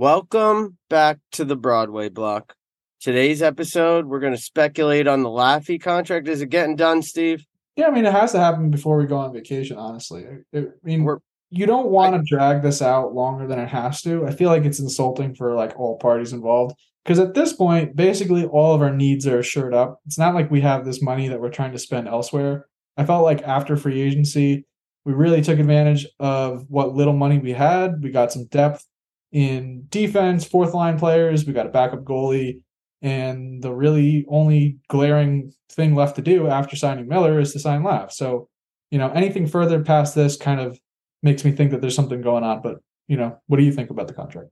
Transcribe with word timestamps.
Welcome 0.00 0.78
back 0.88 1.18
to 1.32 1.44
the 1.44 1.56
Broadway 1.56 2.08
block. 2.08 2.54
Today's 3.02 3.42
episode, 3.42 4.06
we're 4.06 4.18
going 4.18 4.32
to 4.32 4.40
speculate 4.40 5.06
on 5.06 5.22
the 5.22 5.28
Laffy 5.28 5.78
contract. 5.78 6.26
Is 6.26 6.40
it 6.40 6.48
getting 6.48 6.74
done, 6.74 7.02
Steve? 7.02 7.44
Yeah, 7.76 7.88
I 7.88 7.90
mean, 7.90 8.06
it 8.06 8.12
has 8.12 8.32
to 8.32 8.38
happen 8.38 8.70
before 8.70 8.96
we 8.96 9.04
go 9.04 9.18
on 9.18 9.34
vacation, 9.34 9.76
honestly. 9.76 10.24
I, 10.54 10.62
mean, 10.82 11.04
We're- 11.04 11.18
you 11.50 11.66
don't 11.66 11.90
want 11.90 12.14
to 12.14 12.22
drag 12.34 12.62
this 12.62 12.80
out 12.80 13.12
longer 13.12 13.46
than 13.46 13.58
it 13.58 13.68
has 13.68 14.00
to. 14.00 14.26
I 14.26 14.30
feel 14.30 14.48
like 14.48 14.64
it's 14.64 14.80
insulting 14.80 15.34
for 15.34 15.54
like 15.54 15.78
all 15.78 15.98
parties 15.98 16.32
involved 16.32 16.76
because 17.04 17.18
at 17.18 17.34
this 17.34 17.52
point, 17.52 17.94
basically 17.94 18.46
all 18.46 18.74
of 18.74 18.80
our 18.80 18.96
needs 18.96 19.26
are 19.26 19.40
assured 19.40 19.74
up. 19.74 20.00
It's 20.06 20.18
not 20.18 20.34
like 20.34 20.50
we 20.50 20.62
have 20.62 20.86
this 20.86 21.02
money 21.02 21.28
that 21.28 21.42
we're 21.42 21.50
trying 21.50 21.72
to 21.72 21.78
spend 21.78 22.08
elsewhere. 22.08 22.68
I 22.96 23.04
felt 23.04 23.22
like 23.22 23.42
after 23.42 23.76
free 23.76 24.00
agency, 24.00 24.64
we 25.04 25.12
really 25.12 25.42
took 25.42 25.58
advantage 25.58 26.06
of 26.18 26.64
what 26.70 26.94
little 26.94 27.12
money 27.12 27.38
we 27.38 27.52
had. 27.52 28.02
We 28.02 28.10
got 28.10 28.32
some 28.32 28.46
depth 28.46 28.86
in 29.32 29.86
defense, 29.88 30.44
fourth 30.44 30.74
line 30.74 30.98
players, 30.98 31.44
we 31.44 31.52
got 31.52 31.66
a 31.66 31.70
backup 31.70 32.04
goalie, 32.04 32.60
and 33.02 33.62
the 33.62 33.72
really 33.72 34.26
only 34.28 34.78
glaring 34.88 35.52
thing 35.70 35.94
left 35.94 36.16
to 36.16 36.22
do 36.22 36.48
after 36.48 36.76
signing 36.76 37.08
Miller 37.08 37.38
is 37.40 37.52
to 37.52 37.58
sign 37.58 37.82
Lav. 37.82 38.12
So, 38.12 38.48
you 38.90 38.98
know, 38.98 39.08
anything 39.10 39.46
further 39.46 39.82
past 39.82 40.14
this 40.14 40.36
kind 40.36 40.60
of 40.60 40.78
makes 41.22 41.44
me 41.44 41.52
think 41.52 41.70
that 41.70 41.80
there's 41.80 41.94
something 41.94 42.20
going 42.20 42.44
on. 42.44 42.60
But, 42.60 42.78
you 43.08 43.16
know, 43.16 43.38
what 43.46 43.58
do 43.58 43.62
you 43.62 43.72
think 43.72 43.90
about 43.90 44.08
the 44.08 44.14
contract? 44.14 44.50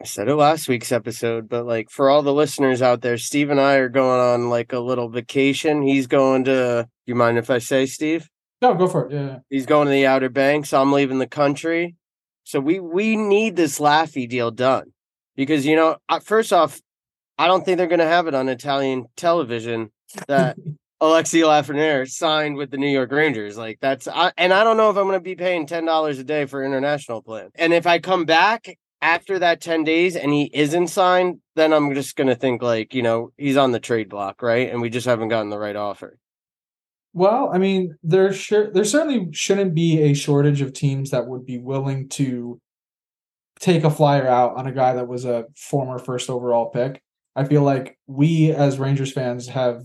I 0.00 0.04
said 0.04 0.28
it 0.28 0.34
last 0.34 0.66
week's 0.66 0.90
episode, 0.90 1.48
but 1.48 1.66
like 1.66 1.88
for 1.88 2.10
all 2.10 2.22
the 2.22 2.34
listeners 2.34 2.82
out 2.82 3.02
there, 3.02 3.16
Steve 3.16 3.50
and 3.50 3.60
I 3.60 3.74
are 3.74 3.88
going 3.88 4.20
on 4.20 4.50
like 4.50 4.72
a 4.72 4.80
little 4.80 5.08
vacation. 5.08 5.82
He's 5.82 6.08
going 6.08 6.44
to, 6.44 6.88
you 7.06 7.14
mind 7.14 7.38
if 7.38 7.50
I 7.50 7.58
say, 7.58 7.86
Steve? 7.86 8.28
No, 8.60 8.74
go 8.74 8.88
for 8.88 9.06
it. 9.06 9.12
Yeah. 9.12 9.38
He's 9.50 9.66
going 9.66 9.86
to 9.86 9.92
the 9.92 10.06
Outer 10.06 10.30
Banks. 10.30 10.72
I'm 10.72 10.90
leaving 10.90 11.18
the 11.18 11.28
country. 11.28 11.94
So 12.44 12.60
we 12.60 12.78
we 12.78 13.16
need 13.16 13.56
this 13.56 13.78
Laffy 13.78 14.28
deal 14.28 14.50
done 14.50 14.92
because 15.34 15.66
you 15.66 15.76
know, 15.76 15.96
first 16.22 16.52
off, 16.52 16.80
I 17.38 17.46
don't 17.46 17.64
think 17.64 17.78
they're 17.78 17.86
going 17.86 17.98
to 17.98 18.06
have 18.06 18.26
it 18.26 18.34
on 18.34 18.48
Italian 18.48 19.06
television 19.16 19.90
that 20.28 20.56
Alexi 21.02 21.42
Lafreniere 21.42 22.08
signed 22.08 22.56
with 22.56 22.70
the 22.70 22.76
New 22.76 22.88
York 22.88 23.10
Rangers. 23.10 23.56
Like 23.56 23.78
that's, 23.80 24.06
I, 24.06 24.32
and 24.36 24.52
I 24.52 24.62
don't 24.62 24.76
know 24.76 24.90
if 24.90 24.96
I'm 24.96 25.04
going 25.04 25.18
to 25.18 25.20
be 25.20 25.34
paying 25.34 25.66
ten 25.66 25.84
dollars 25.84 26.18
a 26.18 26.24
day 26.24 26.46
for 26.46 26.64
international 26.64 27.22
plan. 27.22 27.50
And 27.56 27.72
if 27.72 27.86
I 27.86 27.98
come 27.98 28.24
back 28.24 28.78
after 29.02 29.38
that 29.38 29.60
ten 29.60 29.84
days 29.84 30.14
and 30.14 30.32
he 30.32 30.50
isn't 30.52 30.88
signed, 30.88 31.40
then 31.56 31.72
I'm 31.72 31.94
just 31.94 32.16
going 32.16 32.28
to 32.28 32.36
think 32.36 32.62
like 32.62 32.94
you 32.94 33.02
know 33.02 33.32
he's 33.36 33.56
on 33.56 33.72
the 33.72 33.80
trade 33.80 34.08
block, 34.08 34.42
right? 34.42 34.70
And 34.70 34.80
we 34.80 34.90
just 34.90 35.06
haven't 35.06 35.28
gotten 35.28 35.50
the 35.50 35.58
right 35.58 35.76
offer. 35.76 36.18
Well, 37.14 37.50
I 37.52 37.58
mean, 37.58 37.96
there 38.02 38.32
sure 38.32 38.72
there 38.72 38.84
certainly 38.84 39.28
shouldn't 39.32 39.72
be 39.72 40.02
a 40.02 40.14
shortage 40.14 40.60
of 40.60 40.72
teams 40.72 41.10
that 41.10 41.28
would 41.28 41.46
be 41.46 41.58
willing 41.58 42.08
to 42.10 42.60
take 43.60 43.84
a 43.84 43.90
flyer 43.90 44.26
out 44.26 44.56
on 44.56 44.66
a 44.66 44.72
guy 44.72 44.94
that 44.94 45.06
was 45.06 45.24
a 45.24 45.44
former 45.56 46.00
first 46.00 46.28
overall 46.28 46.70
pick. 46.70 47.00
I 47.36 47.44
feel 47.44 47.62
like 47.62 47.96
we 48.08 48.50
as 48.50 48.80
Rangers 48.80 49.12
fans 49.12 49.46
have 49.46 49.84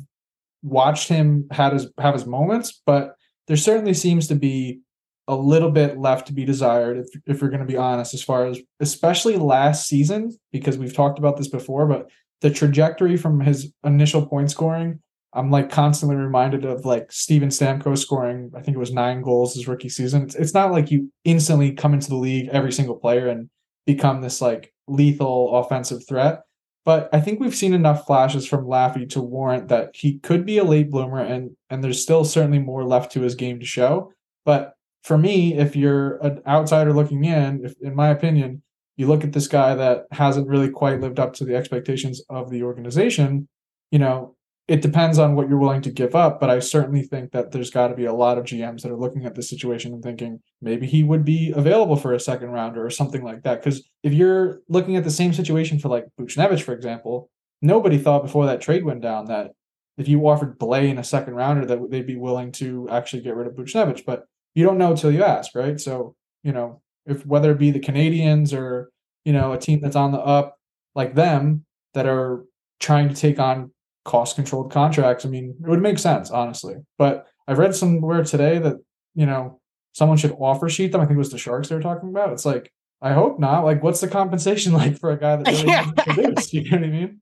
watched 0.64 1.08
him 1.08 1.48
had 1.52 1.74
his 1.74 1.88
have 2.00 2.16
his 2.16 2.26
moments, 2.26 2.82
but 2.84 3.14
there 3.48 3.58
certainly 3.58 3.94
seems 3.94 4.28
to 4.30 4.36
be 4.36 4.80
a 5.28 5.36
little 5.36 5.70
bit 5.70 6.00
left 6.00 6.26
to 6.28 6.34
be 6.34 6.46
desired 6.46 6.98
if 6.98 7.10
if 7.28 7.42
you're 7.42 7.52
going 7.52 7.60
to 7.60 7.66
be 7.72 7.78
honest 7.78 8.16
as 8.16 8.24
far 8.24 8.48
as 8.48 8.60
especially 8.80 9.38
last 9.38 9.88
season 9.88 10.36
because 10.52 10.80
we've 10.80 10.96
talked 10.96 11.20
about 11.20 11.38
this 11.38 11.48
before, 11.48 11.86
but 11.86 12.10
the 12.42 12.50
trajectory 12.50 13.18
from 13.18 13.40
his 13.40 13.72
initial 13.84 14.26
point 14.26 14.50
scoring 14.50 15.00
I'm 15.34 15.52
like 15.52 15.70
constantly 15.70 16.16
reminded 16.16 16.66
of 16.66 16.86
like 16.86 17.12
Steven 17.12 17.50
Stamkos 17.50 18.00
scoring, 18.00 18.52
I 18.56 18.62
think 18.62 18.76
it 18.76 18.80
was 18.80 18.92
nine 18.92 19.22
goals 19.22 19.54
his 19.54 19.68
rookie 19.68 19.90
season. 19.90 20.24
It's, 20.24 20.36
it's 20.36 20.54
not 20.54 20.72
like 20.72 20.90
you 20.90 21.12
instantly 21.24 21.72
come 21.72 21.94
into 21.94 22.10
the 22.10 22.16
league, 22.16 22.50
every 22.52 22.72
single 22.72 22.96
player, 22.96 23.28
and 23.28 23.50
become 23.86 24.22
this 24.22 24.42
like 24.42 24.74
lethal 24.88 25.56
offensive 25.56 26.08
threat. 26.08 26.42
But 26.84 27.10
I 27.14 27.20
think 27.20 27.40
we've 27.40 27.56
seen 27.56 27.74
enough 27.74 28.08
flashes 28.08 28.48
from 28.48 28.66
Laffy 28.66 29.08
to 29.10 29.22
warrant 29.22 29.68
that 29.68 29.92
he 29.94 30.18
could 30.20 30.46
be 30.46 30.58
a 30.58 30.64
late 30.64 30.90
bloomer, 30.90 31.20
and 31.20 31.52
and 31.70 31.84
there's 31.84 32.02
still 32.02 32.26
certainly 32.26 32.60
more 32.60 32.84
left 32.84 33.12
to 33.12 33.22
his 33.22 33.36
game 33.36 33.60
to 33.60 33.66
show. 33.66 34.12
But 34.46 34.74
for 35.04 35.18
me, 35.18 35.54
if 35.56 35.76
you're 35.76 36.18
an 36.18 36.42
outsider 36.48 36.94
looking 36.94 37.26
in, 37.26 37.66
if 37.66 37.76
in 37.82 37.96
my 37.96 38.10
opinion, 38.10 38.64
you 38.98 39.08
look 39.08 39.24
at 39.24 39.34
this 39.34 39.48
guy 39.48 39.76
that 39.76 40.06
hasn't 40.12 40.48
really 40.48 40.70
quite 40.70 41.00
lived 41.00 41.20
up 41.20 41.34
to 41.36 41.46
the 41.46 41.56
expectations 41.56 42.22
of 42.30 42.50
the 42.50 42.64
organization, 42.64 43.48
you 43.92 44.00
know, 44.00 44.36
it 44.70 44.84
depends 44.84 45.18
on 45.18 45.36
what 45.36 45.50
you're 45.50 45.58
willing 45.58 45.82
to 45.82 45.90
give 45.90 46.14
up, 46.14 46.40
but 46.40 46.52
I 46.52 46.60
certainly 46.60 47.02
think 47.02 47.32
that 47.32 47.52
there's 47.52 47.72
got 47.72 47.88
to 47.88 47.96
be 47.96 48.06
a 48.06 48.14
lot 48.14 48.38
of 48.38 48.46
GMs 48.46 48.84
that 48.84 48.92
are 48.92 48.96
looking 48.96 49.26
at 49.26 49.34
this 49.34 49.50
situation 49.50 49.94
and 49.94 50.04
thinking 50.04 50.42
maybe 50.62 50.86
he 50.86 51.02
would 51.02 51.26
be 51.26 51.52
available 51.56 51.96
for 51.96 52.14
a 52.14 52.20
second 52.20 52.52
rounder 52.52 52.86
or 52.86 52.92
something 52.92 53.24
like 53.24 53.42
that. 53.42 53.64
Because 53.64 53.90
if 54.04 54.14
you're 54.14 54.62
looking 54.70 54.96
at 54.96 55.04
the 55.04 55.10
same 55.10 55.34
situation 55.34 55.80
for 55.80 55.90
like 55.90 56.06
Buchnevich, 56.22 56.62
for 56.62 56.74
example, 56.74 57.32
nobody 57.64 57.98
thought 57.98 58.22
before 58.22 58.46
that 58.46 58.62
trade 58.62 58.86
went 58.86 59.02
down 59.02 59.26
that 59.26 59.54
if 59.98 60.08
you 60.08 60.22
offered 60.30 60.60
Blais 60.60 60.92
in 60.92 61.00
a 61.00 61.04
second 61.04 61.34
rounder 61.34 61.66
that 61.66 61.90
they'd 61.90 62.06
be 62.06 62.16
willing 62.16 62.52
to 62.54 62.88
actually 62.92 63.24
get 63.24 63.36
rid 63.36 63.48
of 63.48 63.56
Buchnevich, 63.56 64.06
but 64.06 64.26
you 64.54 64.64
don't 64.64 64.78
know 64.78 64.92
until 64.92 65.12
you 65.12 65.24
ask, 65.24 65.56
right? 65.56 65.82
So 65.82 66.16
you 66.44 66.52
know 66.52 66.82
if 67.08 67.26
whether 67.26 67.52
it 67.52 67.58
be 67.58 67.72
the 67.72 67.80
Canadiens 67.80 68.56
or 68.56 68.92
you 69.26 69.34
know 69.34 69.52
a 69.52 69.58
team 69.58 69.82
that's 69.82 69.96
on 69.96 70.12
the 70.12 70.20
up 70.20 70.60
like 70.94 71.16
them 71.16 71.66
that 71.96 72.06
are 72.06 72.46
trying 72.80 73.10
to 73.10 73.16
take 73.16 73.40
on 73.40 73.72
cost 74.10 74.36
controlled 74.36 74.72
contracts. 74.72 75.24
I 75.24 75.30
mean, 75.30 75.56
it 75.64 75.70
would 75.70 75.82
make 75.82 76.00
sense, 76.00 76.32
honestly. 76.32 76.76
But 76.98 77.28
I've 77.48 77.60
read 77.60 77.76
somewhere 77.76 78.24
today 78.24 78.58
that, 78.58 78.78
you 79.14 79.28
know, 79.28 79.62
someone 79.94 80.18
should 80.18 80.36
offer 80.40 80.68
sheet 80.68 80.92
them. 80.92 81.02
I 81.02 81.06
think 81.06 81.16
it 81.16 81.20
was 81.20 81.32
the 81.32 81.38
Sharks 81.38 81.70
they 81.70 81.76
were 81.76 81.82
talking 81.82 82.10
about. 82.10 82.34
It's 82.34 82.46
like, 82.46 82.74
I 83.04 83.14
hope 83.14 83.40
not. 83.40 83.64
Like, 83.64 83.84
what's 83.84 84.02
the 84.02 84.08
compensation 84.08 84.74
like 84.82 84.98
for 85.00 85.12
a 85.12 85.20
guy 85.20 85.36
that 85.36 85.48
really 85.48 85.68
Yeah. 85.68 85.92
You 86.52 86.72
know 86.72 86.78
what 86.78 86.86
I 86.86 86.90
mean? 86.90 87.22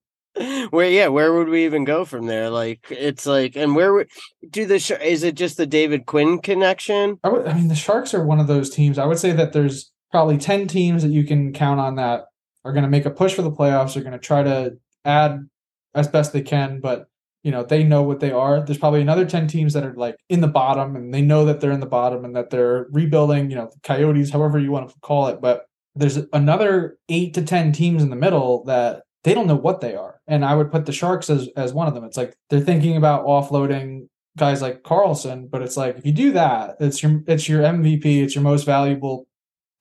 Where 0.70 0.90
yeah, 0.90 1.08
where 1.08 1.34
would 1.34 1.50
we 1.50 1.66
even 1.66 1.84
go 1.84 2.06
from 2.06 2.28
there? 2.28 2.52
Like 2.52 2.86
it's 2.92 3.26
like, 3.26 3.56
and 3.56 3.76
where 3.76 3.92
would 3.92 4.08
do 4.48 4.68
the 4.68 4.78
Sh- 4.78 4.92
is 5.04 5.24
it 5.24 5.34
just 5.34 5.58
the 5.58 5.66
David 5.66 6.06
Quinn 6.06 6.40
connection? 6.40 7.20
I, 7.24 7.30
would, 7.30 7.48
I 7.48 7.54
mean, 7.54 7.70
the 7.70 7.76
Sharks 7.76 8.14
are 8.14 8.24
one 8.24 8.40
of 8.40 8.46
those 8.46 8.70
teams. 8.70 9.00
I 9.00 9.06
would 9.06 9.18
say 9.18 9.32
that 9.32 9.52
there's 9.52 9.92
probably 10.12 10.38
10 10.38 10.68
teams 10.68 11.02
that 11.02 11.10
you 11.10 11.24
can 11.24 11.54
count 11.54 11.80
on 11.80 11.96
that 11.96 12.26
are 12.64 12.72
going 12.72 12.84
to 12.84 12.90
make 12.90 13.08
a 13.08 13.10
push 13.10 13.34
for 13.34 13.42
the 13.42 13.52
playoffs, 13.52 13.98
are 13.98 14.02
going 14.02 14.14
to 14.14 14.20
try 14.20 14.44
to 14.44 14.78
add 15.04 15.48
as 15.96 16.08
best 16.08 16.34
they 16.34 16.42
can, 16.42 16.80
but 16.80 17.08
you 17.44 17.52
know, 17.52 17.64
they 17.64 17.84
know 17.84 18.02
what 18.02 18.20
they 18.20 18.32
are. 18.32 18.66
There's 18.66 18.78
probably 18.78 19.02
another 19.02 19.26
10 19.26 19.48
teams 19.48 19.74
that 19.74 19.86
are 19.86 19.94
like 19.94 20.18
in 20.28 20.42
the 20.42 20.48
bottom 20.48 20.96
and 20.96 21.14
they 21.14 21.22
know 21.22 21.46
that 21.46 21.62
they're 21.62 21.72
in 21.72 21.80
the 21.80 21.86
bottom 21.86 22.26
and 22.26 22.36
that 22.36 22.50
they're 22.50 22.88
rebuilding, 22.92 23.50
you 23.50 23.56
know, 23.56 23.70
coyotes, 23.84 24.32
however 24.32 24.60
you 24.60 24.72
want 24.72 24.90
to 24.90 25.00
call 25.00 25.28
it. 25.28 25.40
But 25.40 25.66
there's 25.96 26.20
another 26.34 26.98
eight 27.10 27.34
to 27.36 27.42
10 27.42 27.72
teams 27.72 28.04
in 28.04 28.10
the 28.10 28.16
middle 28.16 28.64
that 28.66 29.04
they 29.24 29.34
don't 29.34 29.48
know 29.48 29.56
what 29.56 29.82
they 29.82 29.96
are. 29.96 30.20
And 30.28 30.44
I 30.44 30.56
would 30.56 30.72
put 30.72 30.86
the 30.86 30.92
Sharks 30.92 31.30
as, 31.30 31.48
as 31.56 31.74
one 31.74 31.88
of 31.88 31.94
them. 31.94 32.04
It's 32.04 32.18
like 32.18 32.36
they're 32.50 32.60
thinking 32.60 32.98
about 32.98 33.26
offloading 33.26 34.08
guys 34.38 34.62
like 34.62 34.84
Karlsson, 34.84 35.50
but 35.50 35.62
it's 35.62 35.78
like 35.78 35.98
if 35.98 36.06
you 36.06 36.12
do 36.12 36.32
that, 36.34 36.78
it's 36.80 37.02
your 37.02 37.24
it's 37.28 37.50
your 37.50 37.64
MVP, 37.64 38.24
it's 38.24 38.36
your 38.36 38.44
most 38.44 38.66
valuable 38.66 39.28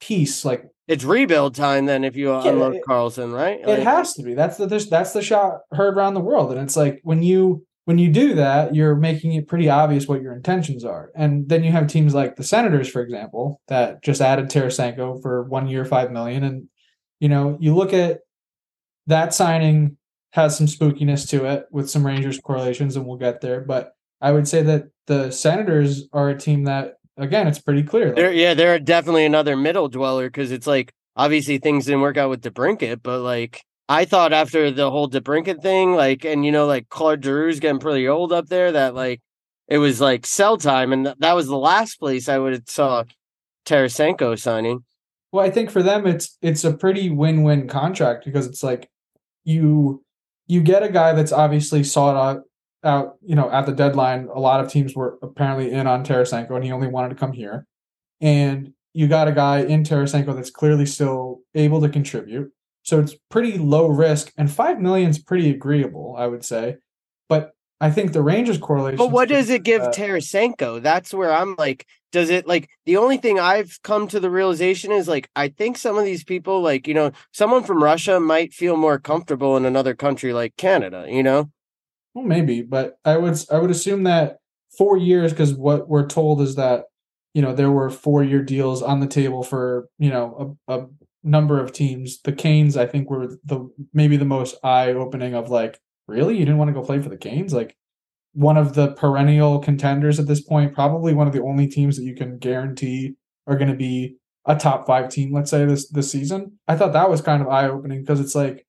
piece. 0.00 0.44
Like 0.44 0.64
It's 0.88 1.04
rebuild 1.04 1.54
time 1.54 1.86
then 1.86 2.04
if 2.04 2.16
you 2.16 2.32
uh, 2.32 2.42
unload 2.44 2.76
it- 2.76 2.84
Karlsson, 2.88 3.34
right? 3.34 3.60
it 3.60 3.66
Like, 3.66 3.78
has 3.80 4.14
to 4.14 4.22
be. 4.22 4.34
That's 4.34 4.56
the 4.56 4.66
that's 4.66 5.12
the 5.12 5.22
shot 5.22 5.60
heard 5.72 5.96
around 5.96 6.14
the 6.14 6.20
world, 6.20 6.52
and 6.52 6.60
it's 6.60 6.76
like 6.76 7.00
when 7.02 7.22
you 7.22 7.64
when 7.86 7.98
you 7.98 8.10
do 8.10 8.34
that, 8.34 8.74
you're 8.74 8.96
making 8.96 9.32
it 9.34 9.46
pretty 9.46 9.68
obvious 9.68 10.08
what 10.08 10.20
your 10.22 10.32
intentions 10.32 10.84
are. 10.84 11.10
And 11.14 11.48
then 11.48 11.62
you 11.62 11.70
have 11.72 11.86
teams 11.86 12.14
like 12.14 12.34
the 12.34 12.42
Senators, 12.42 12.88
for 12.88 13.00
example, 13.00 13.60
that 13.68 14.02
just 14.02 14.20
added 14.20 14.46
Tarasenko 14.48 15.22
for 15.22 15.44
one 15.44 15.68
year, 15.68 15.84
five 15.84 16.10
million, 16.12 16.42
and 16.44 16.68
you 17.20 17.28
know 17.28 17.56
you 17.60 17.74
look 17.74 17.92
at 17.92 18.20
that 19.08 19.34
signing 19.34 19.96
has 20.32 20.56
some 20.56 20.66
spookiness 20.66 21.28
to 21.30 21.46
it 21.46 21.66
with 21.70 21.88
some 21.90 22.04
Rangers 22.06 22.38
correlations, 22.38 22.94
and 22.96 23.06
we'll 23.06 23.16
get 23.16 23.40
there. 23.40 23.60
But 23.60 23.92
I 24.20 24.32
would 24.32 24.46
say 24.46 24.62
that 24.62 24.84
the 25.06 25.30
Senators 25.30 26.08
are 26.12 26.28
a 26.28 26.38
team 26.38 26.64
that 26.64 26.94
again, 27.16 27.46
it's 27.46 27.58
pretty 27.58 27.82
clear. 27.82 28.06
Like, 28.06 28.16
They're, 28.16 28.32
yeah, 28.32 28.54
they're 28.54 28.78
definitely 28.78 29.24
another 29.24 29.56
middle 29.56 29.88
dweller 29.88 30.28
because 30.28 30.52
it's 30.52 30.66
like 30.66 30.92
obviously 31.16 31.58
things 31.58 31.86
didn't 31.86 32.00
work 32.02 32.16
out 32.16 32.30
with 32.30 32.42
DeBrincat, 32.42 33.00
but 33.02 33.20
like 33.20 33.64
I 33.88 34.04
thought 34.04 34.32
after 34.32 34.70
the 34.70 34.90
whole 34.90 35.08
DeBrincat 35.08 35.62
thing, 35.62 35.94
like 35.94 36.24
and 36.24 36.44
you 36.44 36.52
know 36.52 36.66
like 36.66 36.88
Claude 36.88 37.22
Giroux's 37.22 37.60
getting 37.60 37.80
pretty 37.80 38.08
old 38.08 38.32
up 38.32 38.48
there, 38.48 38.72
that 38.72 38.94
like 38.94 39.20
it 39.68 39.78
was 39.78 40.00
like 40.00 40.26
sell 40.26 40.56
time, 40.56 40.92
and 40.92 41.06
th- 41.06 41.16
that 41.18 41.34
was 41.34 41.46
the 41.46 41.58
last 41.58 41.98
place 41.98 42.28
I 42.28 42.38
would 42.38 42.52
have 42.52 42.68
saw 42.68 43.04
Tarasenko 43.64 44.38
signing. 44.38 44.84
Well, 45.32 45.44
I 45.44 45.50
think 45.50 45.70
for 45.70 45.82
them 45.82 46.06
it's 46.06 46.36
it's 46.42 46.64
a 46.64 46.72
pretty 46.72 47.10
win-win 47.10 47.68
contract 47.68 48.24
because 48.24 48.46
it's 48.46 48.62
like 48.62 48.88
you 49.44 50.04
you 50.46 50.62
get 50.62 50.82
a 50.82 50.88
guy 50.88 51.12
that's 51.12 51.32
obviously 51.32 51.82
sought 51.82 52.16
out 52.16 52.42
out, 52.86 53.16
you 53.22 53.34
know, 53.34 53.50
at 53.50 53.66
the 53.66 53.72
deadline. 53.72 54.28
A 54.34 54.40
lot 54.40 54.60
of 54.60 54.70
teams 54.70 54.94
were 54.94 55.18
apparently 55.22 55.70
in 55.70 55.86
on 55.86 56.04
Tarasenko 56.04 56.52
and 56.52 56.64
he 56.64 56.72
only 56.72 56.88
wanted 56.88 57.10
to 57.10 57.14
come 57.14 57.32
here. 57.32 57.66
And 58.20 58.72
you 58.94 59.08
got 59.08 59.28
a 59.28 59.32
guy 59.32 59.60
in 59.60 59.82
Tarasenko 59.82 60.34
that's 60.34 60.50
clearly 60.50 60.86
still 60.86 61.40
able 61.54 61.80
to 61.82 61.88
contribute. 61.88 62.50
So 62.82 63.00
it's 63.00 63.14
pretty 63.30 63.58
low 63.58 63.88
risk 63.88 64.32
and 64.38 64.50
5 64.50 64.80
million 64.80 65.10
is 65.10 65.18
pretty 65.18 65.50
agreeable, 65.50 66.14
I 66.16 66.26
would 66.26 66.44
say. 66.44 66.76
But 67.28 67.52
I 67.80 67.90
think 67.90 68.12
the 68.12 68.22
Rangers 68.22 68.58
correlation 68.58 68.96
But 68.96 69.10
what 69.10 69.28
does 69.28 69.50
it 69.50 69.62
give 69.62 69.82
uh, 69.82 69.90
Tarasenko? 69.90 70.80
That's 70.82 71.12
where 71.12 71.32
I'm 71.32 71.56
like, 71.58 71.86
does 72.12 72.30
it 72.30 72.46
like 72.46 72.70
the 72.86 72.96
only 72.96 73.18
thing 73.18 73.38
I've 73.38 73.78
come 73.82 74.08
to 74.08 74.20
the 74.20 74.30
realization 74.30 74.92
is 74.92 75.08
like 75.08 75.28
I 75.36 75.48
think 75.48 75.76
some 75.76 75.98
of 75.98 76.06
these 76.06 76.24
people 76.24 76.62
like 76.62 76.88
you 76.88 76.94
know 76.94 77.12
someone 77.32 77.64
from 77.64 77.82
Russia 77.82 78.18
might 78.18 78.54
feel 78.54 78.76
more 78.78 78.98
comfortable 78.98 79.56
in 79.58 79.66
another 79.66 79.94
country 79.94 80.32
like 80.32 80.56
Canada, 80.56 81.04
you 81.08 81.22
know. 81.22 81.50
Well, 82.16 82.24
maybe, 82.24 82.62
but 82.62 82.98
I 83.04 83.18
would 83.18 83.38
I 83.52 83.58
would 83.58 83.70
assume 83.70 84.04
that 84.04 84.38
four 84.78 84.96
years 84.96 85.32
because 85.32 85.52
what 85.52 85.86
we're 85.86 86.06
told 86.06 86.40
is 86.40 86.54
that 86.54 86.84
you 87.34 87.42
know 87.42 87.52
there 87.52 87.70
were 87.70 87.90
four 87.90 88.24
year 88.24 88.42
deals 88.42 88.80
on 88.80 89.00
the 89.00 89.06
table 89.06 89.42
for 89.42 89.90
you 89.98 90.08
know 90.08 90.56
a, 90.66 90.78
a 90.78 90.86
number 91.22 91.60
of 91.60 91.72
teams. 91.72 92.22
The 92.22 92.32
Canes, 92.32 92.74
I 92.78 92.86
think, 92.86 93.10
were 93.10 93.36
the 93.44 93.68
maybe 93.92 94.16
the 94.16 94.24
most 94.24 94.56
eye 94.64 94.94
opening 94.94 95.34
of 95.34 95.50
like, 95.50 95.78
really, 96.08 96.38
you 96.38 96.46
didn't 96.46 96.56
want 96.56 96.70
to 96.70 96.72
go 96.72 96.80
play 96.80 97.02
for 97.02 97.10
the 97.10 97.18
Canes, 97.18 97.52
like 97.52 97.76
one 98.32 98.56
of 98.56 98.72
the 98.72 98.92
perennial 98.92 99.58
contenders 99.58 100.18
at 100.18 100.26
this 100.26 100.40
point, 100.40 100.72
probably 100.72 101.12
one 101.12 101.26
of 101.26 101.34
the 101.34 101.42
only 101.42 101.66
teams 101.66 101.98
that 101.98 102.04
you 102.04 102.14
can 102.14 102.38
guarantee 102.38 103.12
are 103.46 103.58
going 103.58 103.70
to 103.70 103.76
be 103.76 104.16
a 104.46 104.56
top 104.56 104.86
five 104.86 105.10
team, 105.10 105.34
let's 105.34 105.50
say 105.50 105.66
this 105.66 105.90
this 105.90 106.10
season. 106.10 106.58
I 106.66 106.76
thought 106.76 106.94
that 106.94 107.10
was 107.10 107.20
kind 107.20 107.42
of 107.42 107.48
eye 107.48 107.68
opening 107.68 108.00
because 108.00 108.20
it's 108.20 108.34
like 108.34 108.66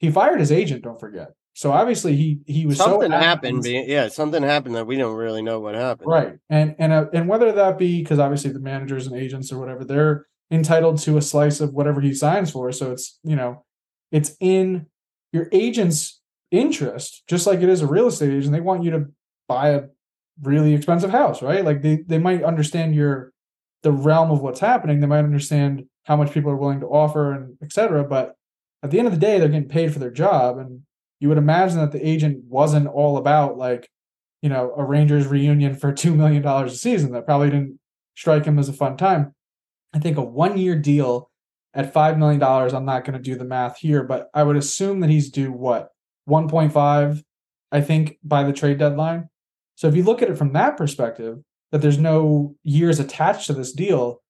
he 0.00 0.10
fired 0.10 0.38
his 0.38 0.52
agent. 0.52 0.84
Don't 0.84 1.00
forget. 1.00 1.28
So 1.54 1.72
obviously 1.72 2.16
he 2.16 2.40
he 2.46 2.66
was 2.66 2.78
something 2.78 3.10
so 3.10 3.18
happened. 3.18 3.64
Yeah, 3.66 4.08
something 4.08 4.42
happened 4.42 4.76
that 4.76 4.86
we 4.86 4.96
don't 4.96 5.16
really 5.16 5.42
know 5.42 5.60
what 5.60 5.74
happened. 5.74 6.10
Right, 6.10 6.38
and 6.48 6.74
and 6.78 6.92
uh, 6.92 7.06
and 7.12 7.28
whether 7.28 7.52
that 7.52 7.78
be 7.78 8.02
because 8.02 8.18
obviously 8.18 8.52
the 8.52 8.60
managers 8.60 9.06
and 9.06 9.16
agents 9.16 9.52
or 9.52 9.58
whatever 9.58 9.84
they're 9.84 10.26
entitled 10.50 10.98
to 11.00 11.16
a 11.16 11.22
slice 11.22 11.60
of 11.60 11.74
whatever 11.74 12.00
he 12.00 12.14
signs 12.14 12.50
for. 12.50 12.70
So 12.72 12.92
it's 12.92 13.18
you 13.24 13.36
know 13.36 13.64
it's 14.12 14.36
in 14.40 14.86
your 15.32 15.48
agent's 15.52 16.20
interest, 16.50 17.22
just 17.28 17.46
like 17.46 17.60
it 17.60 17.68
is 17.68 17.82
a 17.82 17.86
real 17.86 18.06
estate 18.06 18.32
agent. 18.32 18.52
They 18.52 18.60
want 18.60 18.84
you 18.84 18.90
to 18.92 19.06
buy 19.48 19.70
a 19.70 19.82
really 20.42 20.74
expensive 20.74 21.10
house, 21.10 21.42
right? 21.42 21.64
Like 21.64 21.82
they, 21.82 21.96
they 22.06 22.18
might 22.18 22.42
understand 22.42 22.94
your 22.94 23.32
the 23.82 23.92
realm 23.92 24.30
of 24.30 24.40
what's 24.40 24.60
happening. 24.60 25.00
They 25.00 25.06
might 25.06 25.20
understand 25.20 25.84
how 26.04 26.16
much 26.16 26.32
people 26.32 26.50
are 26.50 26.56
willing 26.56 26.80
to 26.80 26.86
offer 26.86 27.32
and 27.32 27.56
etc. 27.62 28.04
But 28.04 28.34
at 28.82 28.90
the 28.90 28.98
end 28.98 29.08
of 29.08 29.14
the 29.14 29.20
day, 29.20 29.38
they're 29.38 29.48
getting 29.48 29.68
paid 29.68 29.92
for 29.92 29.98
their 29.98 30.10
job. 30.10 30.58
And 30.58 30.82
you 31.20 31.28
would 31.28 31.38
imagine 31.38 31.78
that 31.78 31.92
the 31.92 32.06
agent 32.06 32.44
wasn't 32.48 32.88
all 32.88 33.16
about 33.16 33.56
like, 33.56 33.88
you 34.42 34.48
know, 34.48 34.72
a 34.76 34.84
Rangers 34.84 35.26
reunion 35.26 35.76
for 35.76 35.92
two 35.92 36.14
million 36.14 36.42
dollars 36.42 36.72
a 36.72 36.76
season. 36.76 37.12
That 37.12 37.26
probably 37.26 37.50
didn't 37.50 37.78
strike 38.16 38.44
him 38.44 38.58
as 38.58 38.68
a 38.68 38.74
fun 38.74 38.96
time. 38.96 39.34
I 39.94 39.98
think 39.98 40.16
a 40.16 40.22
one 40.22 40.58
year 40.58 40.76
deal 40.76 41.30
at 41.74 41.92
five 41.92 42.18
million 42.18 42.40
dollars. 42.40 42.72
I'm 42.72 42.84
not 42.84 43.04
going 43.04 43.16
to 43.16 43.22
do 43.22 43.36
the 43.36 43.44
math 43.44 43.78
here, 43.78 44.02
but 44.02 44.28
I 44.34 44.42
would 44.42 44.56
assume 44.56 45.00
that 45.00 45.10
he's 45.10 45.30
due 45.30 45.52
what 45.52 45.90
1.5, 46.28 47.22
I 47.72 47.80
think, 47.80 48.18
by 48.22 48.42
the 48.42 48.52
trade 48.52 48.78
deadline. 48.78 49.28
So 49.74 49.88
if 49.88 49.96
you 49.96 50.02
look 50.02 50.22
at 50.22 50.30
it 50.30 50.38
from 50.38 50.52
that 50.52 50.76
perspective, 50.76 51.38
that 51.72 51.80
there's 51.80 51.98
no 51.98 52.56
years 52.62 52.98
attached 52.98 53.46
to 53.46 53.52
this 53.52 53.72
deal, 53.72 54.22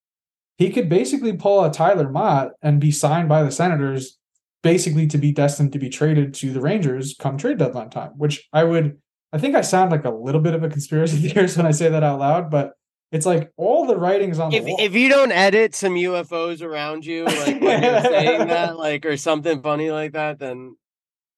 he 0.58 0.70
could 0.70 0.88
basically 0.88 1.32
pull 1.32 1.64
a 1.64 1.72
Tyler 1.72 2.08
Motte 2.08 2.52
and 2.62 2.80
be 2.80 2.90
signed 2.90 3.28
by 3.28 3.42
the 3.42 3.50
Senators, 3.50 4.18
basically 4.62 5.06
to 5.08 5.18
be 5.18 5.32
destined 5.32 5.72
to 5.72 5.78
be 5.78 5.88
traded 5.88 6.34
to 6.34 6.52
the 6.52 6.60
Rangers 6.60 7.16
come 7.18 7.38
trade 7.38 7.58
deadline 7.58 7.90
time. 7.90 8.12
Which 8.16 8.48
I 8.52 8.64
would, 8.64 8.98
I 9.32 9.38
think 9.38 9.54
I 9.54 9.60
sound 9.60 9.90
like 9.90 10.04
a 10.04 10.10
little 10.10 10.40
bit 10.40 10.54
of 10.54 10.62
a 10.62 10.68
conspiracy 10.68 11.16
theorist 11.28 11.56
when 11.56 11.66
I 11.66 11.72
say 11.72 11.88
that 11.88 12.02
out 12.02 12.18
loud, 12.18 12.50
but 12.50 12.72
it's 13.12 13.26
like 13.26 13.50
all 13.56 13.86
the 13.86 13.96
writings 13.96 14.38
on 14.38 14.52
if, 14.52 14.64
if 14.66 14.94
you 14.94 15.08
don't 15.08 15.32
edit 15.32 15.74
some 15.74 15.94
UFOs 15.94 16.62
around 16.62 17.04
you, 17.04 17.24
like 17.24 17.60
when 17.60 17.82
you're 17.82 18.00
saying 18.02 18.46
that, 18.48 18.78
like 18.78 19.04
or 19.04 19.16
something 19.16 19.62
funny 19.62 19.90
like 19.90 20.12
that, 20.12 20.38
then 20.38 20.76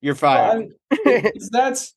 you're 0.03 0.15
fired. 0.15 0.69
That's 1.51 1.95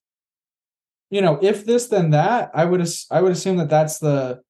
you 1.09 1.21
know, 1.21 1.39
if 1.41 1.65
this 1.65 1.87
then 1.87 2.11
that, 2.11 2.51
I 2.53 2.65
would 2.65 2.85
I 3.11 3.21
would 3.21 3.31
assume 3.31 3.57
that 3.57 3.69
that's 3.69 3.99
the 3.99 4.41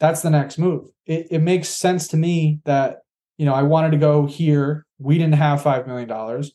that's 0.00 0.22
the 0.22 0.30
next 0.30 0.58
move. 0.58 0.88
It 1.06 1.28
it 1.30 1.38
makes 1.40 1.68
sense 1.68 2.08
to 2.08 2.16
me 2.16 2.60
that 2.64 2.98
you 3.36 3.46
know 3.46 3.54
I 3.54 3.62
wanted 3.62 3.92
to 3.92 3.96
go 3.98 4.26
here. 4.26 4.84
We 4.98 5.18
didn't 5.18 5.34
have 5.34 5.62
five 5.62 5.86
million 5.86 6.08
dollars. 6.08 6.52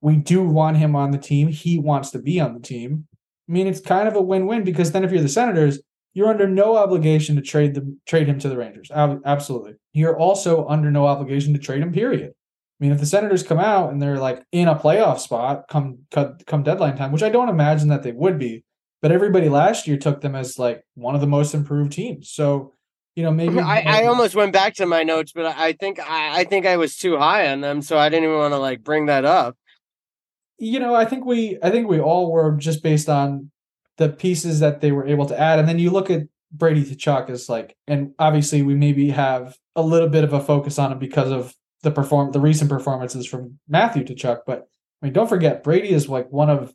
We 0.00 0.16
do 0.16 0.42
want 0.42 0.76
him 0.76 0.94
on 0.94 1.10
the 1.10 1.18
team. 1.18 1.48
He 1.48 1.78
wants 1.78 2.10
to 2.10 2.18
be 2.18 2.40
on 2.40 2.54
the 2.54 2.60
team. 2.60 3.06
I 3.48 3.52
mean, 3.52 3.66
it's 3.66 3.80
kind 3.80 4.08
of 4.08 4.16
a 4.16 4.22
win-win 4.22 4.64
because 4.64 4.92
then 4.92 5.04
if 5.04 5.12
you're 5.12 5.22
the 5.22 5.28
Senators, 5.28 5.80
you're 6.12 6.28
under 6.28 6.48
no 6.48 6.76
obligation 6.76 7.36
to 7.36 7.42
trade 7.42 7.74
the 7.74 7.96
trade 8.06 8.28
him 8.28 8.38
to 8.40 8.48
the 8.48 8.56
Rangers. 8.56 8.90
Absolutely. 8.90 9.74
You're 9.92 10.18
also 10.18 10.66
under 10.68 10.90
no 10.90 11.06
obligation 11.06 11.52
to 11.54 11.58
trade 11.58 11.82
him. 11.82 11.92
Period. 11.92 12.30
I 12.30 12.84
mean, 12.84 12.92
if 12.92 13.00
the 13.00 13.06
Senators 13.06 13.42
come 13.42 13.58
out 13.58 13.92
and 13.92 14.02
they're 14.02 14.18
like 14.18 14.44
in 14.52 14.68
a 14.68 14.76
playoff 14.76 15.20
spot 15.20 15.64
come 15.68 16.00
come 16.10 16.62
deadline 16.62 16.96
time, 16.96 17.12
which 17.12 17.22
I 17.22 17.30
don't 17.30 17.48
imagine 17.48 17.88
that 17.88 18.02
they 18.02 18.12
would 18.12 18.38
be, 18.38 18.64
but 19.00 19.12
everybody 19.12 19.48
last 19.48 19.86
year 19.86 19.96
took 19.96 20.20
them 20.20 20.34
as 20.34 20.58
like 20.58 20.84
one 20.94 21.14
of 21.14 21.20
the 21.20 21.26
most 21.26 21.54
improved 21.54 21.92
teams. 21.92 22.30
So, 22.30 22.73
you 23.14 23.22
know, 23.22 23.30
maybe 23.30 23.58
I, 23.60 24.02
I 24.02 24.06
almost 24.06 24.34
went 24.34 24.52
back 24.52 24.74
to 24.74 24.86
my 24.86 25.02
notes, 25.02 25.32
but 25.32 25.46
I 25.46 25.72
think 25.72 25.98
I, 26.00 26.40
I 26.40 26.44
think 26.44 26.66
I 26.66 26.76
was 26.76 26.96
too 26.96 27.16
high 27.16 27.50
on 27.50 27.60
them, 27.60 27.82
so 27.82 27.98
I 27.98 28.08
didn't 28.08 28.24
even 28.24 28.36
want 28.36 28.52
to 28.52 28.58
like 28.58 28.82
bring 28.82 29.06
that 29.06 29.24
up. 29.24 29.56
You 30.58 30.78
know, 30.80 30.94
I 30.94 31.04
think 31.04 31.24
we 31.24 31.58
I 31.62 31.70
think 31.70 31.88
we 31.88 32.00
all 32.00 32.30
were 32.30 32.52
just 32.56 32.82
based 32.82 33.08
on 33.08 33.50
the 33.96 34.08
pieces 34.08 34.60
that 34.60 34.80
they 34.80 34.92
were 34.92 35.06
able 35.06 35.26
to 35.26 35.38
add, 35.38 35.58
and 35.58 35.68
then 35.68 35.78
you 35.78 35.90
look 35.90 36.10
at 36.10 36.22
Brady 36.52 36.84
Tkachuk 36.84 37.30
as 37.30 37.48
like, 37.48 37.76
and 37.86 38.12
obviously 38.18 38.62
we 38.62 38.74
maybe 38.74 39.10
have 39.10 39.56
a 39.74 39.82
little 39.82 40.08
bit 40.08 40.24
of 40.24 40.32
a 40.32 40.40
focus 40.40 40.78
on 40.78 40.92
him 40.92 40.98
because 40.98 41.30
of 41.30 41.54
the 41.82 41.90
perform 41.90 42.32
the 42.32 42.40
recent 42.40 42.70
performances 42.70 43.26
from 43.26 43.58
Matthew 43.68 44.04
Tkachuk. 44.04 44.40
But 44.46 44.68
I 45.02 45.06
mean, 45.06 45.12
don't 45.12 45.28
forget 45.28 45.62
Brady 45.62 45.90
is 45.90 46.08
like 46.08 46.30
one 46.30 46.50
of 46.50 46.72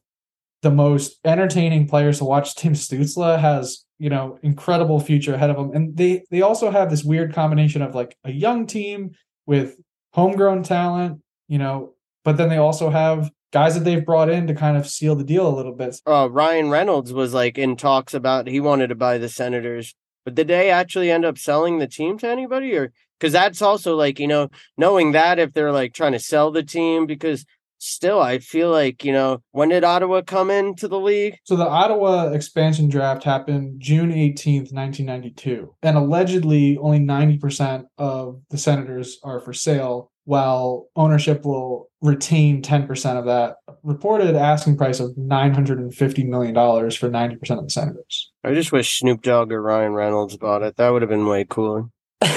the 0.62 0.72
most 0.72 1.20
entertaining 1.24 1.88
players 1.88 2.18
to 2.20 2.26
watch. 2.26 2.56
Tim 2.56 2.74
Stützle 2.74 3.40
has 3.40 3.86
you 3.98 4.10
know 4.10 4.40
incredible 4.42 5.00
future 5.00 5.34
ahead 5.34 5.50
of 5.50 5.58
him, 5.58 5.72
and 5.74 5.96
they 5.96 6.24
they 6.32 6.42
also 6.42 6.72
have 6.72 6.90
this 6.90 7.04
weird 7.04 7.34
combination 7.34 7.82
of 7.82 7.96
like 7.96 8.18
a 8.24 8.32
young 8.32 8.68
team 8.68 9.12
with 9.46 9.78
homegrown 10.14 10.64
talent, 10.64 11.22
you 11.48 11.58
know, 11.58 11.94
but 12.24 12.38
then 12.38 12.50
they 12.50 12.58
also 12.58 12.90
have 12.90 13.32
guys 13.52 13.74
that 13.74 13.84
they've 13.84 14.06
brought 14.06 14.30
in 14.30 14.48
to 14.48 14.54
kind 14.54 14.78
of 14.78 14.88
seal 14.88 15.16
the 15.16 15.24
deal 15.24 15.48
a 15.48 15.56
little 15.56 15.74
bit. 15.74 15.96
Uh, 16.06 16.30
Ryan 16.30 16.70
Reynolds 16.70 17.14
was 17.14 17.34
like 17.34 17.58
in 17.58 17.76
talks 17.76 18.14
about 18.14 18.48
he 18.48 18.60
wanted 18.60 18.88
to 18.88 18.96
buy 18.96 19.18
the 19.18 19.30
Senators, 19.30 19.96
but 20.26 20.36
did 20.36 20.48
they 20.48 20.70
actually 20.70 21.10
end 21.10 21.26
up 21.26 21.38
selling 21.38 21.80
the 21.80 21.88
team 21.88 22.18
to 22.20 22.28
anybody 22.28 22.76
or 22.76 22.92
because 23.20 23.34
that's 23.34 23.62
also 23.62 23.96
like 23.96 24.20
you 24.20 24.28
know 24.28 24.50
knowing 24.78 25.12
that 25.12 25.40
if 25.40 25.54
they're 25.54 25.72
like 25.72 25.94
trying 25.94 26.14
to 26.14 26.20
sell 26.20 26.52
the 26.52 26.64
team 26.64 27.06
because 27.06 27.46
still 27.80 28.22
i 28.22 28.38
feel 28.40 28.70
like 28.70 29.04
you 29.04 29.12
know 29.12 29.42
when 29.52 29.70
did 29.70 29.84
ottawa 29.84 30.22
come 30.22 30.52
into 30.52 30.88
the 30.88 31.00
league? 31.00 31.36
So 31.44 31.56
the 31.56 31.68
ottawa 31.68 32.32
expansion 32.32 32.90
draft 32.90 33.24
happened 33.24 33.80
june 33.80 34.12
18th 34.12 34.72
1992 34.74 35.76
and 35.82 35.98
allegedly 35.98 36.78
only 36.78 37.00
90% 37.00 37.86
of 37.98 38.42
the 38.50 38.58
senators 38.58 39.18
are 39.24 39.40
for 39.40 39.54
sale 39.54 40.12
while 40.26 40.88
ownership 40.96 41.44
will 41.44 41.90
retain 42.02 42.62
10% 42.62 43.18
of 43.18 43.26
that 43.26 43.56
reported 43.82 44.36
asking 44.36 44.78
price 44.78 45.00
of 45.00 45.10
$950 45.16 46.28
million 46.28 46.54
for 46.54 47.10
90% 47.10 47.58
of 47.58 47.64
the 47.64 47.70
senators. 47.70 48.32
I 48.44 48.54
just 48.54 48.72
wish 48.72 49.00
snoop 49.00 49.24
dogg 49.24 49.52
or 49.52 49.60
ryan 49.60 49.94
reynolds 49.94 50.38
bought 50.38 50.62
it. 50.62 50.76
That 50.78 50.90
would 50.90 51.02
have 51.02 51.10
been 51.10 51.26
way 51.26 51.46
cooler. 51.50 51.86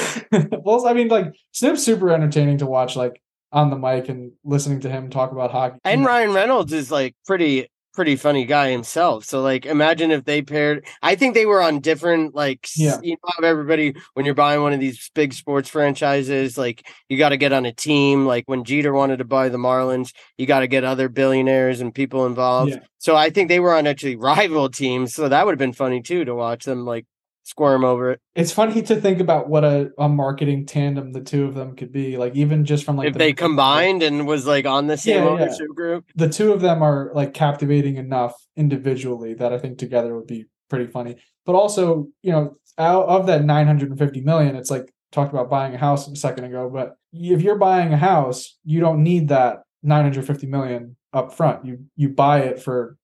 Well, 0.65 0.87
I 0.87 0.95
mean, 0.95 1.09
like 1.09 1.35
Snoop's 1.53 1.83
super 1.83 2.11
entertaining 2.11 2.59
to 2.59 2.67
watch, 2.67 2.97
like 2.97 3.21
on 3.53 3.71
the 3.71 3.77
mic 3.77 4.09
and 4.09 4.33
listening 4.45 4.81
to 4.81 4.89
him 4.89 5.11
talk 5.11 5.33
about 5.33 5.51
hockey. 5.51 5.79
And 5.85 6.05
Ryan 6.05 6.33
Reynolds 6.33 6.73
is 6.73 6.91
like 6.91 7.15
pretty 7.27 7.69
pretty 7.93 8.17
funny 8.17 8.47
guy 8.47 8.71
himself. 8.71 9.25
So 9.25 9.43
like 9.43 9.67
imagine 9.67 10.11
if 10.11 10.25
they 10.25 10.41
paired 10.41 10.87
I 11.03 11.15
think 11.15 11.35
they 11.35 11.45
were 11.45 11.63
on 11.63 11.81
different 11.81 12.35
like 12.35 12.67
yeah. 12.75 12.99
you 13.03 13.17
know 13.23 13.47
everybody 13.47 13.95
when 14.15 14.25
you're 14.25 14.35
buying 14.35 14.63
one 14.63 14.73
of 14.73 14.81
these 14.81 15.11
big 15.15 15.35
sports 15.35 15.69
franchises 15.69 16.57
like 16.57 16.87
you 17.09 17.19
got 17.19 17.31
to 17.31 17.37
get 17.37 17.53
on 17.53 17.67
a 17.67 17.73
team 17.73 18.25
like 18.27 18.45
when 18.47 18.65
Jeter 18.65 18.95
wanted 18.95 19.19
to 19.19 19.25
buy 19.25 19.51
the 19.51 19.59
Marlins 19.59 20.15
you 20.39 20.47
got 20.47 20.61
to 20.61 20.67
get 20.67 20.85
other 20.85 21.09
billionaires 21.09 21.81
and 21.81 21.95
people 21.95 22.25
involved. 22.25 22.73
Yeah. 22.73 22.81
So 22.99 23.15
I 23.15 23.31
think 23.31 23.49
they 23.49 23.61
were 23.61 23.75
on 23.75 23.87
actually 23.87 24.17
rival 24.31 24.71
teams 24.71 25.15
so 25.15 25.29
that 25.29 25.45
would 25.45 25.53
have 25.53 25.59
been 25.59 25.75
funny 25.75 26.01
too 26.01 26.25
to 26.25 26.35
watch 26.35 26.65
them 26.65 26.87
like 26.87 27.05
squirm 27.45 27.85
over 27.85 28.11
it. 28.13 28.21
It's 28.35 28.53
funny 28.53 28.83
to 28.83 28.97
think 29.01 29.21
about 29.21 29.49
what 29.49 29.65
a, 29.65 29.91
a 29.99 30.09
marketing 30.09 30.67
tandem 30.67 31.13
the 31.13 31.21
two 31.21 31.45
of 31.45 31.55
them 31.55 31.77
could 31.77 31.93
be. 31.93 32.17
Like 32.17 32.35
even 32.37 32.65
just 32.65 32.85
from 32.85 32.97
like 32.97 33.09
if 33.09 33.13
the, 33.15 33.19
they 33.19 33.33
combined 33.33 34.03
and 34.03 34.27
was 34.27 34.47
like 34.47 34.67
on 34.67 34.87
the 34.87 34.97
same 34.97 35.23
Yeah, 35.25 35.29
ownership 35.29 35.69
group. 35.75 36.05
the 36.15 36.29
two 36.29 36.53
of 36.53 36.61
them 36.61 36.83
are 36.83 37.11
like 37.15 37.35
captivating 37.35 37.97
enough 37.97 38.35
individually 38.57 39.35
that 39.35 39.53
I 39.53 39.59
think 39.59 39.79
together 39.79 40.17
would 40.17 40.27
be 40.27 40.47
pretty 40.71 40.87
funny. 40.87 41.17
But 41.45 41.55
also, 41.55 42.09
you 42.23 42.33
know, 42.33 42.57
out 42.79 43.07
of 43.09 43.27
that 43.27 43.45
950 43.45 44.21
million, 44.23 44.57
it's 44.57 44.71
like 44.71 44.93
talked 45.11 45.33
about 45.33 45.51
buying 45.51 45.75
a 45.75 45.79
house 45.79 46.09
a 46.09 46.17
second 46.17 46.45
ago, 46.45 46.71
but 46.73 46.95
if 47.13 47.43
you're 47.43 47.59
buying 47.59 47.93
a 47.93 47.99
house, 47.99 48.57
you 48.65 48.81
don't 48.81 49.03
need 49.03 49.29
that 49.29 49.59
950 49.83 50.47
million 50.47 50.97
up 51.13 51.35
front. 51.35 51.67
You 51.67 51.85
you 51.97 52.09
buy 52.09 52.41
it 52.41 52.63
for 52.63 52.97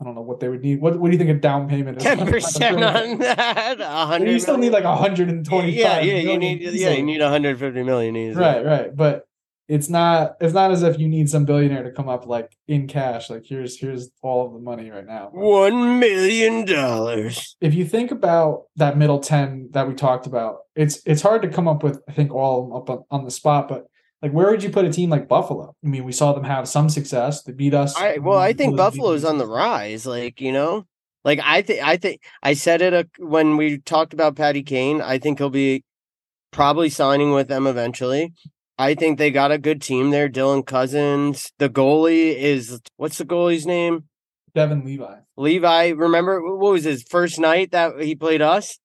I 0.00 0.04
don't 0.04 0.14
know 0.14 0.22
what 0.22 0.40
they 0.40 0.48
would 0.48 0.62
need. 0.62 0.80
What 0.80 0.98
what 0.98 1.08
do 1.08 1.12
you 1.12 1.18
think 1.18 1.30
a 1.30 1.40
down 1.40 1.68
payment 1.68 1.98
is? 1.98 2.04
Ten 2.04 2.26
percent 2.26 2.82
on 2.82 3.18
that. 3.20 3.80
A 3.80 4.06
hundred. 4.06 4.30
You 4.30 4.38
still 4.38 4.58
need 4.58 4.70
like 4.70 4.84
hundred 4.84 5.30
and 5.30 5.44
twenty. 5.44 5.72
Yeah, 5.72 6.00
yeah. 6.00 6.16
You 6.16 6.38
million 6.38 6.40
need 6.40 6.60
yeah. 6.74 6.90
You 6.90 7.02
need 7.02 7.20
150 7.20 7.82
million 7.82 8.14
easily. 8.14 8.44
Right, 8.44 8.64
right. 8.64 8.94
But 8.94 9.26
it's 9.68 9.88
not 9.88 10.36
it's 10.40 10.54
not 10.54 10.70
as 10.70 10.82
if 10.82 10.98
you 10.98 11.08
need 11.08 11.28
some 11.28 11.44
billionaire 11.44 11.82
to 11.82 11.90
come 11.90 12.08
up 12.08 12.26
like 12.26 12.56
in 12.68 12.86
cash 12.86 13.28
like 13.28 13.44
here's 13.44 13.78
here's 13.78 14.10
all 14.22 14.46
of 14.46 14.52
the 14.52 14.58
money 14.58 14.90
right 14.90 15.06
now 15.06 15.28
one 15.32 15.98
million 15.98 16.64
dollars 16.64 17.56
if 17.60 17.74
you 17.74 17.84
think 17.84 18.10
about 18.10 18.64
that 18.76 18.96
middle 18.96 19.18
10 19.18 19.70
that 19.72 19.88
we 19.88 19.94
talked 19.94 20.26
about 20.26 20.58
it's 20.76 21.00
it's 21.04 21.22
hard 21.22 21.42
to 21.42 21.48
come 21.48 21.66
up 21.66 21.82
with 21.82 22.00
i 22.08 22.12
think 22.12 22.32
all 22.32 22.76
up 22.76 22.88
on, 22.88 23.04
on 23.10 23.24
the 23.24 23.30
spot 23.30 23.68
but 23.68 23.86
like 24.26 24.34
where 24.34 24.50
would 24.50 24.62
you 24.62 24.70
put 24.70 24.84
a 24.84 24.90
team 24.90 25.10
like 25.10 25.28
buffalo 25.28 25.72
i 25.84 25.86
mean 25.86 26.04
we 26.04 26.12
saw 26.12 26.32
them 26.32 26.44
have 26.44 26.68
some 26.68 26.88
success 26.88 27.42
they 27.42 27.52
beat 27.52 27.74
us 27.74 27.96
I, 27.96 28.18
well 28.18 28.38
i 28.38 28.52
think 28.52 28.76
buffalo's 28.76 29.24
on 29.24 29.38
the 29.38 29.46
rise 29.46 30.06
like 30.06 30.40
you 30.40 30.52
know 30.52 30.84
like 31.24 31.40
i 31.42 31.62
think 31.62 31.82
i 31.82 31.96
think 31.96 32.22
i 32.42 32.54
said 32.54 32.82
it 32.82 32.92
a, 32.92 33.06
when 33.18 33.56
we 33.56 33.78
talked 33.78 34.12
about 34.12 34.36
patty 34.36 34.62
kane 34.62 35.00
i 35.00 35.18
think 35.18 35.38
he'll 35.38 35.50
be 35.50 35.84
probably 36.50 36.88
signing 36.88 37.32
with 37.32 37.48
them 37.48 37.66
eventually 37.66 38.32
I 38.78 38.94
think 38.94 39.16
they 39.16 39.30
got 39.30 39.52
a 39.52 39.58
good 39.58 39.80
team 39.80 40.10
there. 40.10 40.28
Dylan 40.28 40.66
Cozens, 40.66 41.50
The 41.58 41.70
goalie 41.70 42.36
is 42.36 42.78
what's 42.96 43.16
the 43.16 43.24
goalie's 43.24 43.64
name? 43.64 44.04
Devin 44.54 44.84
Levi. 44.84 45.16
Levi. 45.36 45.88
Remember 45.90 46.42
what 46.42 46.72
was 46.72 46.84
his 46.84 47.02
first 47.02 47.38
night 47.38 47.70
that 47.72 48.00
he 48.00 48.14
played 48.14 48.42
us? 48.42 48.78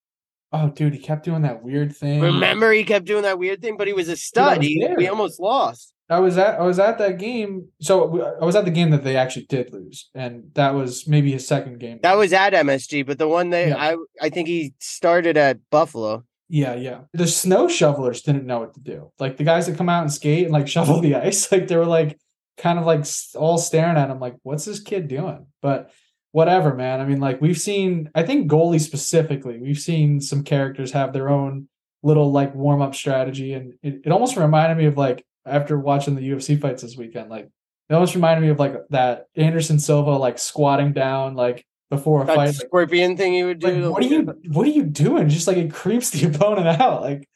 Oh, 0.54 0.70
dude, 0.70 0.94
he 0.94 1.00
kept 1.00 1.24
doing 1.24 1.44
that 1.44 1.64
weird 1.64 1.96
thing. 1.96 2.22
Remember, 2.22 2.72
he 2.72 2.84
kept 2.84 3.06
doing 3.06 3.24
that 3.24 3.40
weird 3.40 3.62
thing, 3.62 3.78
but 3.78 3.88
he 3.88 3.94
was 3.94 4.10
a 4.10 4.18
stud. 4.18 4.62
Dude, 4.62 4.66
he, 4.66 4.88
we 4.98 5.08
almost 5.08 5.40
lost. 5.40 5.94
I 6.10 6.20
was 6.20 6.38
at 6.38 6.60
I 6.60 6.64
was 6.64 6.78
at 6.78 6.98
that 6.98 7.20
game. 7.20 7.70
So 7.80 8.38
I 8.42 8.44
was 8.44 8.58
at 8.58 8.66
the 8.66 8.72
game 8.72 8.90
that 8.90 9.04
they 9.04 9.16
actually 9.16 9.46
did 9.46 9.72
lose, 9.72 10.10
and 10.14 10.52
that 10.56 10.76
was 10.76 11.08
maybe 11.08 11.32
his 11.32 11.48
second 11.48 11.80
game. 11.80 12.00
That 12.04 12.18
was 12.18 12.34
at 12.34 12.52
MSG, 12.52 13.06
but 13.06 13.18
the 13.18 13.30
one 13.30 13.50
they 13.50 13.70
yeah. 13.70 13.78
I 13.78 13.96
I 14.22 14.30
think 14.30 14.50
he 14.50 14.74
started 14.80 15.38
at 15.38 15.60
Buffalo. 15.70 16.26
Yeah, 16.50 16.76
yeah. 16.76 17.02
The 17.14 17.28
snow 17.28 17.70
shovelers 17.70 18.24
didn't 18.24 18.46
know 18.46 18.60
what 18.60 18.74
to 18.74 18.82
do. 18.82 19.14
Like 19.20 19.38
the 19.38 19.46
guys 19.46 19.68
that 19.68 19.78
come 19.78 19.88
out 19.88 20.02
and 20.02 20.12
skate 20.12 20.44
and 20.44 20.52
like 20.52 20.68
shovel 20.68 21.00
the 21.00 21.16
ice, 21.16 21.50
like 21.50 21.70
they 21.70 21.78
were 21.78 21.86
like 21.86 22.20
kind 22.58 22.78
of 22.78 22.86
like 22.86 23.06
all 23.36 23.58
staring 23.58 23.98
at 23.98 24.10
him, 24.10 24.20
like, 24.20 24.36
what's 24.44 24.66
this 24.66 24.82
kid 24.82 25.08
doing? 25.08 25.48
But 25.62 25.92
whatever, 26.32 26.74
man. 26.74 27.00
I 27.00 27.06
mean, 27.06 27.20
like 27.20 27.42
we've 27.42 27.60
seen, 27.60 28.10
I 28.16 28.24
think 28.24 28.50
goalie 28.50 28.82
specifically, 28.82 29.60
we've 29.60 29.80
seen 29.80 30.22
some 30.22 30.44
characters 30.44 30.92
have 30.92 31.14
their 31.14 31.30
own 31.30 31.68
little 32.04 32.32
like 32.32 32.56
warm 32.56 32.82
up 32.82 32.96
strategy. 32.96 33.54
And 33.54 33.74
it, 33.84 34.02
it 34.06 34.12
almost 34.12 34.38
reminded 34.38 34.78
me 34.78 34.86
of 34.86 34.98
like 34.98 35.24
after 35.46 35.78
watching 35.78 36.16
the 36.16 36.30
UFC 36.30 36.60
fights 36.60 36.82
this 36.82 36.98
weekend, 36.98 37.30
like 37.30 37.50
it 37.90 37.94
almost 37.94 38.16
reminded 38.16 38.42
me 38.42 38.50
of 38.50 38.60
like 38.60 38.76
that 38.90 39.26
Anderson 39.36 39.80
Silva 39.80 40.12
like 40.12 40.40
squatting 40.40 40.94
down, 40.94 41.36
like 41.36 41.66
before 41.90 42.24
a 42.24 42.26
that 42.26 42.36
fight. 42.36 42.56
Scorpion 42.56 43.18
thing 43.18 43.34
he 43.34 43.44
would 43.44 43.60
do. 43.60 43.68
Like, 43.68 43.94
what 43.94 44.04
are 44.04 44.08
you 44.08 44.34
what 44.48 44.66
are 44.66 44.72
you 44.72 44.84
doing? 44.84 45.30
Just 45.30 45.48
like 45.48 45.58
it 45.58 45.74
creeps 45.74 46.10
the 46.10 46.28
opponent 46.34 46.82
out. 46.82 47.02
Like 47.02 47.28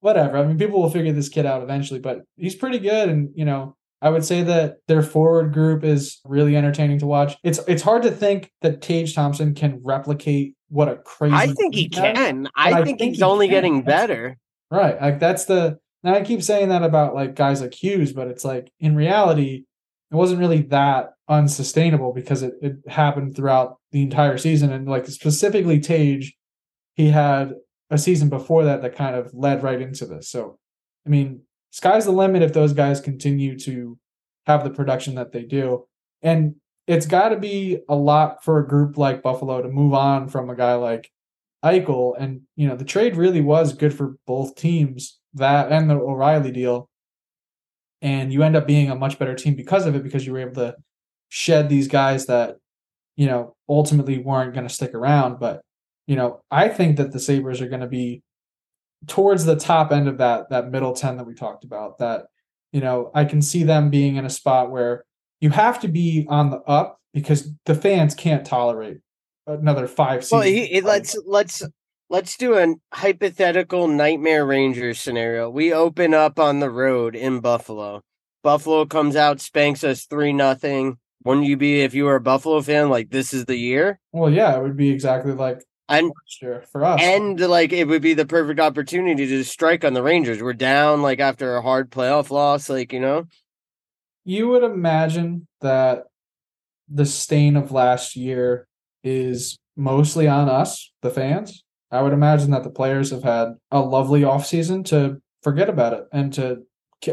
whatever. 0.00 0.36
I 0.36 0.44
mean, 0.44 0.58
people 0.58 0.82
will 0.82 0.90
figure 0.90 1.12
this 1.12 1.28
kid 1.28 1.46
out 1.46 1.62
eventually, 1.62 2.00
but 2.00 2.22
he's 2.36 2.54
pretty 2.54 2.78
good. 2.78 3.08
And 3.08 3.30
you 3.34 3.44
know, 3.44 3.76
I 4.02 4.08
would 4.08 4.24
say 4.24 4.42
that 4.42 4.78
their 4.88 5.02
forward 5.02 5.52
group 5.52 5.84
is 5.84 6.20
really 6.24 6.56
entertaining 6.56 6.98
to 7.00 7.06
watch. 7.06 7.36
It's 7.42 7.60
it's 7.68 7.82
hard 7.82 8.02
to 8.04 8.10
think 8.10 8.50
that 8.62 8.80
Tage 8.80 9.14
Thompson 9.14 9.54
can 9.54 9.80
replicate 9.82 10.54
what 10.68 10.88
a 10.88 10.96
crazy. 10.96 11.34
I 11.34 11.48
think 11.48 11.74
he 11.74 11.88
can. 11.88 12.48
I, 12.56 12.72
I, 12.72 12.84
think, 12.84 12.98
think 12.98 13.10
he's 13.10 13.18
he 13.18 13.22
only 13.22 13.46
can. 13.46 13.56
getting 13.56 13.82
better. 13.82 14.38
Right. 14.70 15.00
Like 15.00 15.18
that's 15.18 15.44
the. 15.44 15.78
And 16.02 16.14
I 16.16 16.22
keep 16.22 16.42
saying 16.42 16.70
that 16.70 16.82
about 16.82 17.14
like 17.14 17.34
guys 17.34 17.60
like 17.60 17.74
Hughes, 17.74 18.14
but 18.14 18.28
it's 18.28 18.44
like 18.44 18.72
in 18.80 18.96
reality, 18.96 19.64
it 20.10 20.14
wasn't 20.14 20.40
really 20.40 20.62
that 20.62 21.10
unsustainable 21.28 22.14
because 22.14 22.42
it, 22.42 22.54
it 22.62 22.76
happened 22.88 23.36
throughout 23.36 23.76
the 23.92 24.02
entire 24.02 24.38
season. 24.38 24.72
And 24.72 24.88
like 24.88 25.06
specifically 25.06 25.78
Tage, 25.78 26.34
he 26.94 27.10
had 27.10 27.52
a 27.90 27.98
season 27.98 28.28
before 28.30 28.64
that 28.64 28.80
that 28.80 28.96
kind 28.96 29.14
of 29.14 29.30
led 29.34 29.62
right 29.62 29.80
into 29.80 30.06
this. 30.06 30.30
So, 30.30 30.58
I 31.06 31.10
mean, 31.10 31.42
sky's 31.70 32.04
the 32.04 32.12
limit 32.12 32.42
if 32.42 32.52
those 32.52 32.72
guys 32.72 33.00
continue 33.00 33.58
to 33.60 33.98
have 34.46 34.64
the 34.64 34.70
production 34.70 35.14
that 35.14 35.32
they 35.32 35.42
do. 35.42 35.86
And 36.22 36.56
it's 36.86 37.06
got 37.06 37.28
to 37.30 37.38
be 37.38 37.78
a 37.88 37.94
lot 37.94 38.42
for 38.44 38.58
a 38.58 38.66
group 38.66 38.96
like 38.98 39.22
Buffalo 39.22 39.62
to 39.62 39.68
move 39.68 39.94
on 39.94 40.28
from 40.28 40.50
a 40.50 40.56
guy 40.56 40.74
like 40.74 41.10
Eichel. 41.64 42.14
And, 42.18 42.42
you 42.56 42.66
know, 42.66 42.76
the 42.76 42.84
trade 42.84 43.16
really 43.16 43.40
was 43.40 43.72
good 43.72 43.94
for 43.94 44.16
both 44.26 44.56
teams, 44.56 45.18
that 45.34 45.70
and 45.70 45.88
the 45.88 45.94
O'Reilly 45.94 46.50
deal 46.50 46.90
and 48.02 48.32
you 48.32 48.42
end 48.42 48.56
up 48.56 48.66
being 48.66 48.90
a 48.90 48.94
much 48.94 49.18
better 49.18 49.34
team 49.34 49.54
because 49.54 49.86
of 49.86 49.94
it 49.94 50.02
because 50.02 50.26
you 50.26 50.32
were 50.32 50.40
able 50.40 50.54
to 50.54 50.74
shed 51.28 51.68
these 51.68 51.88
guys 51.88 52.26
that 52.26 52.56
you 53.16 53.26
know 53.26 53.54
ultimately 53.68 54.18
weren't 54.18 54.54
going 54.54 54.66
to 54.66 54.72
stick 54.72 54.94
around 54.94 55.38
but 55.38 55.60
you 56.06 56.16
know 56.16 56.40
i 56.50 56.68
think 56.68 56.96
that 56.96 57.12
the 57.12 57.20
sabres 57.20 57.60
are 57.60 57.68
going 57.68 57.80
to 57.80 57.86
be 57.86 58.22
towards 59.06 59.44
the 59.44 59.56
top 59.56 59.92
end 59.92 60.08
of 60.08 60.18
that 60.18 60.50
that 60.50 60.70
middle 60.70 60.92
10 60.92 61.16
that 61.16 61.26
we 61.26 61.34
talked 61.34 61.64
about 61.64 61.98
that 61.98 62.26
you 62.72 62.80
know 62.80 63.10
i 63.14 63.24
can 63.24 63.40
see 63.40 63.62
them 63.62 63.90
being 63.90 64.16
in 64.16 64.24
a 64.26 64.30
spot 64.30 64.70
where 64.70 65.04
you 65.40 65.50
have 65.50 65.80
to 65.80 65.88
be 65.88 66.26
on 66.28 66.50
the 66.50 66.58
up 66.58 67.00
because 67.12 67.50
the 67.64 67.74
fans 67.74 68.14
can't 68.14 68.46
tolerate 68.46 68.98
another 69.46 69.86
five. 69.86 70.26
Well, 70.30 70.42
he, 70.42 70.80
let's 70.80 71.16
let's 71.26 71.62
let's 72.08 72.36
do 72.36 72.56
a 72.56 72.74
hypothetical 72.92 73.88
nightmare 73.88 74.46
Rangers 74.46 75.00
scenario. 75.00 75.50
We 75.50 75.72
open 75.72 76.14
up 76.14 76.38
on 76.38 76.60
the 76.60 76.70
road 76.70 77.16
in 77.16 77.40
Buffalo. 77.40 78.02
Buffalo 78.42 78.86
comes 78.86 79.16
out, 79.16 79.40
spanks 79.40 79.84
us 79.84 80.04
three 80.04 80.32
nothing. 80.32 80.98
Wouldn't 81.24 81.46
you 81.46 81.58
be 81.58 81.82
if 81.82 81.92
you 81.92 82.04
were 82.04 82.16
a 82.16 82.20
Buffalo 82.20 82.62
fan? 82.62 82.88
Like 82.88 83.10
this 83.10 83.34
is 83.34 83.44
the 83.44 83.56
year. 83.56 84.00
Well, 84.12 84.30
yeah, 84.30 84.56
it 84.56 84.62
would 84.62 84.76
be 84.76 84.90
exactly 84.90 85.32
like 85.32 85.62
and 85.90 86.12
sure 86.26 86.62
for 86.72 86.84
us, 86.84 87.00
and 87.02 87.38
like 87.40 87.72
it 87.72 87.88
would 87.88 88.02
be 88.02 88.14
the 88.14 88.26
perfect 88.26 88.60
opportunity 88.60 89.26
to 89.26 89.44
strike 89.44 89.84
on 89.84 89.92
the 89.92 90.02
Rangers. 90.02 90.42
We're 90.42 90.52
down 90.52 91.02
like 91.02 91.20
after 91.20 91.56
a 91.56 91.62
hard 91.62 91.90
playoff 91.90 92.30
loss, 92.30 92.68
like 92.68 92.92
you 92.92 93.00
know. 93.00 93.26
You 94.24 94.48
would 94.48 94.62
imagine 94.62 95.46
that 95.60 96.04
the 96.88 97.06
stain 97.06 97.56
of 97.56 97.72
last 97.72 98.16
year 98.16 98.66
is 99.02 99.58
mostly 99.76 100.28
on 100.28 100.48
us, 100.48 100.92
the 101.02 101.10
fans. 101.10 101.64
I 101.90 102.02
would 102.02 102.12
imagine 102.12 102.50
that 102.50 102.64
the 102.64 102.70
players 102.70 103.10
have 103.10 103.22
had 103.22 103.54
a 103.70 103.80
lovely 103.80 104.22
offseason 104.22 104.84
to 104.86 105.20
forget 105.42 105.68
about 105.68 105.92
it 105.92 106.04
and 106.12 106.32
to, 106.34 106.62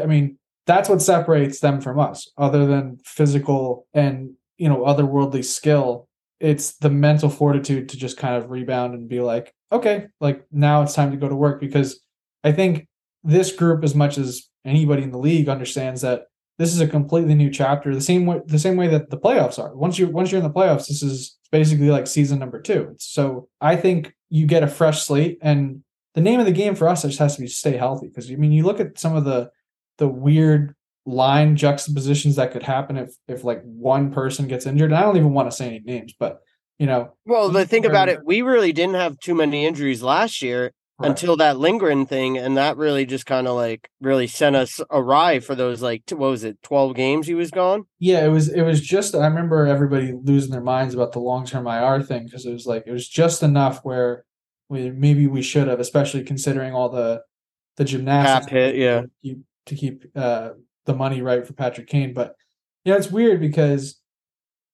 I 0.00 0.06
mean, 0.06 0.38
that's 0.66 0.88
what 0.88 1.00
separates 1.00 1.60
them 1.60 1.80
from 1.80 1.98
us, 1.98 2.30
other 2.36 2.66
than 2.66 2.98
physical 3.04 3.86
and, 3.94 4.32
you 4.58 4.68
know, 4.68 4.84
otherworldly 4.84 5.44
skill. 5.44 6.07
It's 6.40 6.76
the 6.76 6.90
mental 6.90 7.28
fortitude 7.28 7.88
to 7.90 7.96
just 7.96 8.16
kind 8.16 8.36
of 8.36 8.50
rebound 8.50 8.94
and 8.94 9.08
be 9.08 9.20
like, 9.20 9.52
okay, 9.72 10.06
like 10.20 10.44
now 10.52 10.82
it's 10.82 10.94
time 10.94 11.10
to 11.10 11.16
go 11.16 11.28
to 11.28 11.34
work 11.34 11.60
because 11.60 12.00
I 12.44 12.52
think 12.52 12.86
this 13.24 13.52
group, 13.52 13.82
as 13.84 13.94
much 13.94 14.18
as 14.18 14.48
anybody 14.64 15.02
in 15.02 15.10
the 15.10 15.18
league, 15.18 15.48
understands 15.48 16.02
that 16.02 16.26
this 16.58 16.72
is 16.72 16.80
a 16.80 16.86
completely 16.86 17.34
new 17.34 17.50
chapter. 17.50 17.94
The 17.94 18.00
same 18.00 18.26
way, 18.26 18.40
the 18.46 18.58
same 18.58 18.76
way 18.76 18.88
that 18.88 19.10
the 19.10 19.18
playoffs 19.18 19.58
are. 19.58 19.74
Once 19.74 19.98
you 19.98 20.08
once 20.08 20.30
you're 20.30 20.40
in 20.40 20.46
the 20.46 20.52
playoffs, 20.52 20.88
this 20.88 21.02
is 21.02 21.38
basically 21.50 21.90
like 21.90 22.06
season 22.06 22.38
number 22.38 22.60
two. 22.60 22.94
So 22.98 23.48
I 23.60 23.76
think 23.76 24.12
you 24.28 24.46
get 24.46 24.62
a 24.62 24.68
fresh 24.68 25.04
slate. 25.04 25.38
And 25.40 25.82
the 26.14 26.20
name 26.20 26.40
of 26.40 26.46
the 26.46 26.52
game 26.52 26.74
for 26.74 26.88
us 26.88 27.02
just 27.02 27.18
has 27.18 27.36
to 27.36 27.42
be 27.42 27.48
stay 27.48 27.76
healthy. 27.76 28.08
Because 28.08 28.30
I 28.30 28.34
mean, 28.34 28.52
you 28.52 28.64
look 28.64 28.80
at 28.80 28.98
some 28.98 29.16
of 29.16 29.24
the 29.24 29.50
the 29.98 30.08
weird 30.08 30.74
line 31.08 31.56
juxtapositions 31.56 32.36
that 32.36 32.52
could 32.52 32.62
happen 32.62 32.96
if 32.98 33.14
if 33.26 33.42
like 33.42 33.62
one 33.64 34.12
person 34.12 34.46
gets 34.46 34.66
injured. 34.66 34.90
And 34.90 34.98
I 34.98 35.02
don't 35.02 35.16
even 35.16 35.32
want 35.32 35.50
to 35.50 35.56
say 35.56 35.66
any 35.66 35.80
names, 35.80 36.14
but 36.18 36.40
you 36.78 36.86
know. 36.86 37.14
Well, 37.24 37.48
the 37.48 37.66
thing 37.66 37.86
about 37.86 38.08
it, 38.08 38.20
we 38.24 38.42
really 38.42 38.72
didn't 38.72 38.96
have 38.96 39.18
too 39.18 39.34
many 39.34 39.66
injuries 39.66 40.02
last 40.02 40.42
year. 40.42 40.72
Right. 41.00 41.10
until 41.10 41.36
that 41.36 41.60
lingering 41.60 42.06
thing 42.06 42.38
and 42.38 42.56
that 42.56 42.76
really 42.76 43.06
just 43.06 43.24
kind 43.24 43.46
of 43.46 43.54
like 43.54 43.88
really 44.00 44.26
sent 44.26 44.56
us 44.56 44.80
awry 44.90 45.38
for 45.38 45.54
those 45.54 45.80
like 45.80 46.02
what 46.10 46.30
was 46.30 46.42
it 46.42 46.60
12 46.64 46.96
games 46.96 47.28
he 47.28 47.34
was 47.34 47.52
gone 47.52 47.84
yeah 48.00 48.24
it 48.24 48.30
was 48.30 48.48
it 48.48 48.62
was 48.62 48.80
just 48.80 49.14
i 49.14 49.24
remember 49.24 49.64
everybody 49.64 50.12
losing 50.24 50.50
their 50.50 50.60
minds 50.60 50.94
about 50.94 51.12
the 51.12 51.20
long-term 51.20 51.68
ir 51.68 52.02
thing 52.02 52.24
because 52.24 52.44
it 52.44 52.52
was 52.52 52.66
like 52.66 52.82
it 52.84 52.90
was 52.90 53.08
just 53.08 53.44
enough 53.44 53.78
where 53.84 54.24
we 54.68 54.90
maybe 54.90 55.28
we 55.28 55.40
should 55.40 55.68
have 55.68 55.78
especially 55.78 56.24
considering 56.24 56.74
all 56.74 56.88
the 56.88 57.22
the 57.76 57.84
gymnastics 57.84 58.50
hit, 58.50 58.74
yeah 58.74 59.02
to 59.02 59.10
keep, 59.22 59.38
to 59.66 59.74
keep 59.76 60.04
uh, 60.16 60.48
the 60.88 60.94
money 60.94 61.22
right 61.22 61.46
for 61.46 61.52
patrick 61.52 61.86
kane 61.86 62.12
but 62.12 62.34
you 62.84 62.92
know 62.92 62.98
it's 62.98 63.10
weird 63.10 63.40
because 63.40 64.00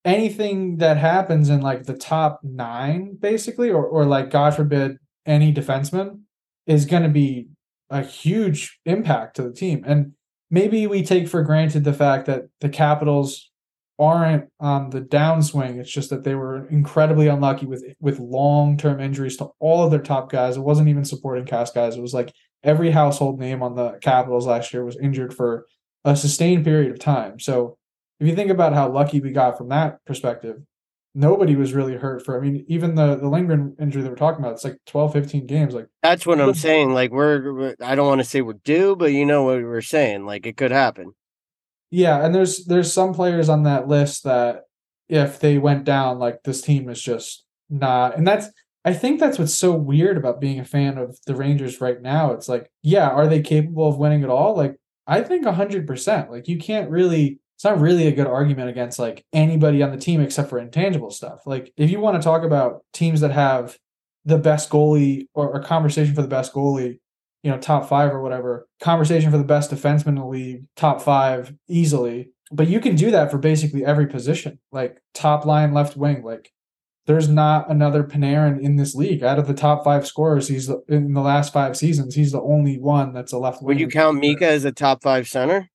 anything 0.06 0.78
that 0.78 0.97
happens 0.97 1.50
in 1.50 1.61
like 1.61 1.85
the 1.85 1.97
top 1.97 2.40
nine 2.42 3.16
basically 3.21 3.71
or, 3.71 3.85
or 3.85 4.06
like 4.06 4.30
god 4.30 4.54
forbid 4.54 4.97
any 5.26 5.52
defenseman 5.52 6.21
is 6.66 6.87
going 6.87 7.02
to 7.02 7.09
be 7.09 7.49
a 7.90 8.02
huge 8.02 8.80
impact 8.87 9.37
to 9.37 9.42
the 9.42 9.52
team. 9.52 9.85
And 9.87 10.12
maybe 10.50 10.87
we 10.87 11.02
take 11.02 11.28
for 11.28 11.42
granted 11.42 11.85
the 11.85 11.92
fact 11.92 12.26
that 12.26 12.44
the 12.61 12.68
Capitals 12.68 13.50
aren't 13.99 14.49
on 14.59 14.90
the 14.90 15.00
downswing. 15.00 15.78
It's 15.78 15.92
just 15.92 16.11
that 16.11 16.25
they 16.25 16.35
were 16.35 16.66
incredibly 16.68 17.28
unlucky 17.28 17.66
with 17.66 17.85
with 18.00 18.18
long 18.18 18.76
term 18.76 19.00
injuries 19.00 19.37
to 19.37 19.50
all 19.61 19.85
of 19.85 19.90
their 19.90 20.00
top 20.00 20.30
guys. 20.30 20.56
It 20.56 20.62
wasn't 20.62 20.88
even 20.88 21.04
supporting 21.04 21.44
cast 21.44 21.75
guys. 21.75 21.97
It 21.97 22.02
was 22.02 22.14
like 22.14 22.33
every 22.64 22.90
household 22.90 23.38
name 23.38 23.62
on 23.62 23.76
the 23.76 23.92
Capitals 24.00 24.47
last 24.47 24.73
year 24.73 24.85
was 24.85 24.99
injured 24.99 25.35
for 25.35 25.66
a 26.04 26.16
sustained 26.16 26.64
period 26.64 26.90
of 26.92 26.99
time. 26.99 27.38
So 27.40 27.76
if 28.20 28.28
you 28.28 28.34
think 28.37 28.50
about 28.50 28.75
how 28.75 28.90
lucky 28.90 29.20
we 29.20 29.32
got 29.32 29.58
from 29.58 29.68
that 29.70 30.04
perspective, 30.04 30.58
nobody 31.14 31.56
was 31.56 31.73
really 31.73 31.96
hurt 31.96 32.25
for. 32.25 32.37
I 32.38 32.40
mean, 32.42 32.64
even 32.68 32.94
the 32.94 33.16
the 33.16 33.28
Lindgren 33.28 33.76
injury 33.80 34.02
that 34.02 34.11
we're 34.11 34.16
talking 34.16 34.40
about, 34.40 34.54
it's 34.54 34.64
like 34.64 34.78
12, 34.87 35.12
15 35.12 35.46
games. 35.46 35.75
Like 35.75 35.88
That's 36.02 36.26
what 36.26 36.40
I'm 36.40 36.54
saying. 36.54 36.92
Like 36.92 37.11
we're, 37.11 37.52
we're 37.52 37.75
I 37.82 37.94
don't 37.94 38.08
want 38.08 38.20
to 38.20 38.25
say 38.25 38.40
we're 38.42 38.54
due, 38.64 38.96
but 38.96 39.12
you 39.12 39.25
know 39.26 39.42
what 39.44 39.62
we're 39.62 39.80
saying. 39.80 40.26
Like 40.26 40.46
it 40.46 40.56
could 40.56 40.70
happen. 40.73 41.14
yeah, 41.90 42.25
and 42.25 42.34
there's 42.34 42.64
there's 42.66 42.92
some 42.92 43.14
players 43.14 43.49
on 43.49 43.62
that 43.64 43.88
list 43.88 44.25
that 44.25 44.64
if 45.08 45.38
they 45.40 45.58
went 45.58 45.84
down, 45.84 46.18
like 46.18 46.42
this 46.44 46.61
team 46.62 46.88
is 46.88 47.00
just 47.02 47.44
not. 47.70 48.16
And 48.16 48.26
that's 48.26 48.49
I 48.84 48.92
think 48.92 49.20
that's 49.20 49.38
what's 49.38 49.54
so 49.54 49.73
weird 49.73 50.16
about 50.16 50.40
being 50.40 50.61
a 50.61 50.64
fan 50.64 50.99
of 50.99 51.18
the 51.26 51.34
Rangers 51.37 51.80
right 51.80 52.00
now. 52.02 52.32
It's 52.32 52.49
like, 52.49 52.70
yeah, 52.82 53.08
are 53.08 53.26
they 53.26 53.40
capable 53.40 53.88
of 53.88 53.99
winning 53.99 54.23
at 54.25 54.30
all? 54.30 54.56
Like 54.56 54.76
I 55.06 55.23
think 55.23 55.46
hundred 55.46 55.87
percent. 55.87 56.30
Like 56.30 56.49
you 56.49 56.58
can't 56.58 56.90
really 56.90 57.40
it's 57.56 57.64
not 57.64 57.80
really 57.80 58.06
a 58.06 58.12
good 58.12 58.26
argument 58.26 58.68
against 58.68 58.99
like 58.99 59.25
anybody 59.32 59.82
on 59.82 59.90
the 59.90 59.96
team 59.96 60.20
except 60.20 60.50
for 60.50 60.58
intangible 60.58 61.11
stuff. 61.11 61.46
Like 61.46 61.73
if 61.76 61.90
you 61.90 62.00
want 62.00 62.20
to 62.20 62.25
talk 62.25 62.42
about 62.42 62.84
teams 62.92 63.20
that 63.20 63.30
have 63.30 63.78
the 64.25 64.38
best 64.38 64.70
goalie 64.70 65.26
or 65.34 65.54
a 65.54 65.62
conversation 65.62 66.14
for 66.14 66.23
the 66.23 66.28
best 66.28 66.52
goalie, 66.52 66.99
you 67.42 67.50
know, 67.50 67.58
top 67.58 67.88
five 67.88 68.12
or 68.12 68.23
whatever, 68.23 68.66
conversation 68.80 69.30
for 69.30 69.38
the 69.38 69.44
best 69.44 69.70
defenseman 69.70 70.08
in 70.08 70.14
the 70.16 70.26
league, 70.26 70.64
top 70.76 71.00
five 71.00 71.54
easily. 71.68 72.30
But 72.50 72.68
you 72.68 72.80
can 72.80 72.96
do 72.96 73.11
that 73.11 73.30
for 73.30 73.38
basically 73.38 73.84
every 73.84 74.06
position, 74.06 74.58
like 74.73 75.00
top 75.12 75.44
line, 75.44 75.73
left 75.73 75.96
wing. 75.96 76.23
Like 76.23 76.50
there's 77.06 77.28
not 77.28 77.70
another 77.70 78.02
Panarin 78.02 78.61
in 78.61 78.76
this 78.76 78.94
league. 78.94 79.23
Out 79.23 79.38
of 79.38 79.46
the 79.46 79.54
top 79.54 79.84
five 79.84 80.06
scorers, 80.06 80.49
he's 80.49 80.66
the, 80.66 80.82
in 80.88 81.12
the 81.12 81.20
last 81.20 81.52
five 81.52 81.76
seasons, 81.76 82.14
he's 82.14 82.32
the 82.32 82.40
only 82.40 82.78
one 82.78 83.12
that's 83.12 83.32
a 83.32 83.38
left. 83.38 83.62
Would 83.62 83.80
you 83.80 83.88
count 83.88 84.18
Mika 84.18 84.46
as 84.46 84.64
a 84.64 84.73
top 84.73 85.02
five 85.02 85.28
center? 85.28 85.70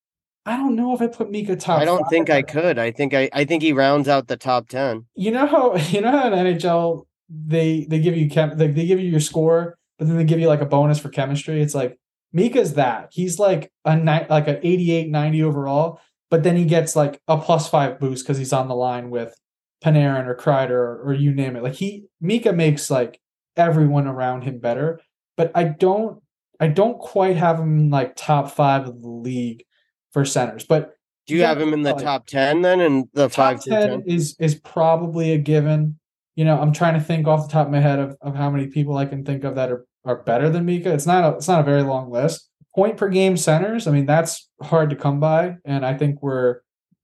I 0.45 0.57
don't 0.57 0.75
know 0.75 0.95
if 0.95 1.01
I 1.01 1.07
put 1.07 1.29
Mika 1.29 1.55
top. 1.55 1.79
I 1.79 1.85
don't 1.85 2.01
five. 2.01 2.09
think 2.09 2.29
I 2.29 2.41
could. 2.41 2.79
I 2.79 2.91
think 2.91 3.13
I, 3.13 3.29
I 3.33 3.45
think 3.45 3.61
he 3.61 3.73
rounds 3.73 4.07
out 4.07 4.27
the 4.27 4.37
top 4.37 4.69
ten. 4.69 5.05
You 5.15 5.31
know 5.31 5.45
how 5.45 5.75
you 5.89 6.01
know 6.01 6.11
how 6.11 6.27
in 6.27 6.33
NHL 6.33 7.05
they 7.29 7.85
they 7.87 7.99
give 7.99 8.17
you 8.17 8.29
chem 8.29 8.57
they, 8.57 8.67
they 8.67 8.87
give 8.87 8.99
you 8.99 9.09
your 9.09 9.19
score, 9.19 9.77
but 9.99 10.07
then 10.07 10.17
they 10.17 10.23
give 10.23 10.39
you 10.39 10.47
like 10.47 10.61
a 10.61 10.65
bonus 10.65 10.97
for 10.97 11.09
chemistry. 11.09 11.61
It's 11.61 11.75
like 11.75 11.99
Mika's 12.33 12.73
that. 12.75 13.09
He's 13.11 13.37
like 13.37 13.71
a 13.85 13.95
ni- 13.95 14.25
like 14.29 14.47
an 14.47 14.59
88, 14.63 15.09
90 15.09 15.43
overall, 15.43 16.01
but 16.31 16.41
then 16.41 16.55
he 16.55 16.65
gets 16.65 16.95
like 16.95 17.21
a 17.27 17.37
plus 17.37 17.69
five 17.69 17.99
boost 17.99 18.25
because 18.25 18.37
he's 18.37 18.53
on 18.53 18.67
the 18.67 18.75
line 18.75 19.11
with 19.11 19.35
Panarin 19.83 20.27
or 20.27 20.35
Kreider 20.35 20.71
or, 20.71 21.01
or 21.09 21.13
you 21.13 21.33
name 21.33 21.55
it. 21.55 21.63
Like 21.63 21.73
he 21.75 22.05
Mika 22.21 22.51
makes 22.53 22.89
like 22.89 23.19
everyone 23.55 24.07
around 24.07 24.43
him 24.43 24.59
better, 24.59 24.99
but 25.37 25.51
I 25.55 25.63
don't 25.65 26.21
I 26.59 26.67
don't 26.67 26.99
quite 26.99 27.37
have 27.37 27.59
him 27.59 27.79
in, 27.79 27.89
like 27.89 28.15
top 28.15 28.51
five 28.51 28.87
of 28.87 29.01
the 29.01 29.07
league 29.09 29.63
for 30.11 30.25
centers. 30.25 30.65
But 30.65 30.93
Do 31.27 31.33
you 31.35 31.41
Yeah, 31.41 31.47
have 31.49 31.61
him 31.61 31.73
in 31.73 31.83
the 31.83 31.93
like- 31.93 32.03
top 32.03 32.27
ten 32.27 32.61
then, 32.61 32.81
and 32.81 33.05
the 33.13 33.29
five 33.29 33.57
top 33.57 33.63
to 33.65 33.69
10 33.69 33.89
ten? 33.89 34.03
is 34.05 34.35
is 34.39 34.55
probably 34.55 35.31
a 35.31 35.37
given. 35.37 35.97
You 36.35 36.45
know, 36.45 36.59
I'm 36.59 36.71
trying 36.73 36.93
to 36.93 37.01
think 37.01 37.27
off 37.27 37.47
the 37.47 37.51
top 37.51 37.67
of 37.67 37.71
my 37.71 37.79
head 37.81 37.99
of, 37.99 38.15
of 38.21 38.35
how 38.35 38.49
many 38.49 38.67
people 38.67 38.95
I 38.97 39.05
can 39.05 39.25
think 39.25 39.43
of 39.43 39.55
that 39.55 39.71
are, 39.71 39.85
are 40.05 40.23
better 40.23 40.49
than 40.49 40.65
Mika. 40.65 40.93
It's 40.93 41.05
not 41.05 41.23
a 41.23 41.35
it's 41.37 41.47
not 41.47 41.59
a 41.61 41.63
very 41.63 41.83
long 41.83 42.09
list. 42.11 42.49
Point 42.75 42.97
per 42.97 43.09
game 43.09 43.35
centers, 43.35 43.87
I 43.87 43.91
mean, 43.91 44.05
that's 44.05 44.49
hard 44.61 44.89
to 44.91 44.95
come 44.95 45.19
by. 45.19 45.55
And 45.65 45.85
I 45.85 45.97
think 45.97 46.21
we're 46.21 46.59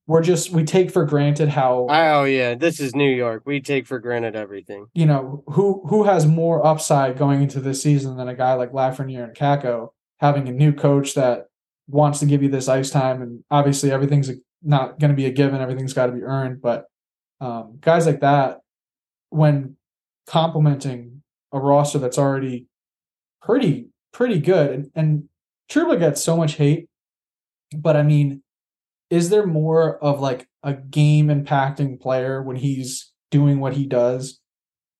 we're 0.06 0.22
just 0.22 0.50
we 0.50 0.64
take 0.64 0.90
for 0.90 1.04
granted 1.04 1.48
how 1.48 1.86
Oh 1.90 2.24
yeah, 2.24 2.54
this 2.54 2.78
is 2.80 2.94
New 2.94 3.10
York. 3.10 3.42
We 3.44 3.60
take 3.60 3.86
for 3.86 3.98
granted 3.98 4.36
everything. 4.36 4.86
you 4.94 5.06
know 5.06 5.42
who 5.48 5.82
who 5.88 6.04
has 6.04 6.26
more 6.26 6.64
upside 6.64 7.18
going 7.18 7.42
into 7.42 7.60
this 7.60 7.82
season 7.82 8.16
than 8.16 8.28
a 8.28 8.34
guy 8.34 8.54
like 8.54 8.72
Lafreniere 8.72 9.24
and 9.24 9.36
Kakko 9.36 9.88
having 10.18 10.48
a 10.48 10.52
new 10.52 10.72
coach 10.72 11.14
that 11.14 11.46
wants 11.88 12.18
to 12.20 12.26
give 12.26 12.42
you 12.42 12.48
this 12.48 12.68
ice 12.68 12.90
time 12.90 13.22
and 13.22 13.44
obviously 13.50 13.90
everything's 13.92 14.30
not 14.62 14.98
going 14.98 15.10
to 15.10 15.16
be 15.16 15.26
a 15.26 15.30
given 15.30 15.60
everything's 15.60 15.92
got 15.92 16.06
to 16.06 16.12
be 16.12 16.22
earned 16.22 16.60
but 16.60 16.86
um, 17.40 17.78
guys 17.80 18.06
like 18.06 18.20
that 18.20 18.58
when 19.30 19.76
complementing 20.26 21.22
a 21.52 21.60
roster 21.60 21.98
that's 21.98 22.18
already 22.18 22.66
pretty 23.42 23.88
pretty 24.12 24.40
good 24.40 24.70
and, 24.70 24.90
and 24.94 25.28
Trouba 25.70 25.98
gets 25.98 26.22
so 26.22 26.36
much 26.36 26.54
hate 26.54 26.88
but 27.76 27.96
I 27.96 28.02
mean 28.02 28.42
is 29.10 29.30
there 29.30 29.46
more 29.46 30.02
of 30.02 30.20
like 30.20 30.48
a 30.62 30.74
game 30.74 31.28
impacting 31.28 32.00
player 32.00 32.42
when 32.42 32.56
he's 32.56 33.12
doing 33.30 33.60
what 33.60 33.74
he 33.74 33.86
does 33.86 34.40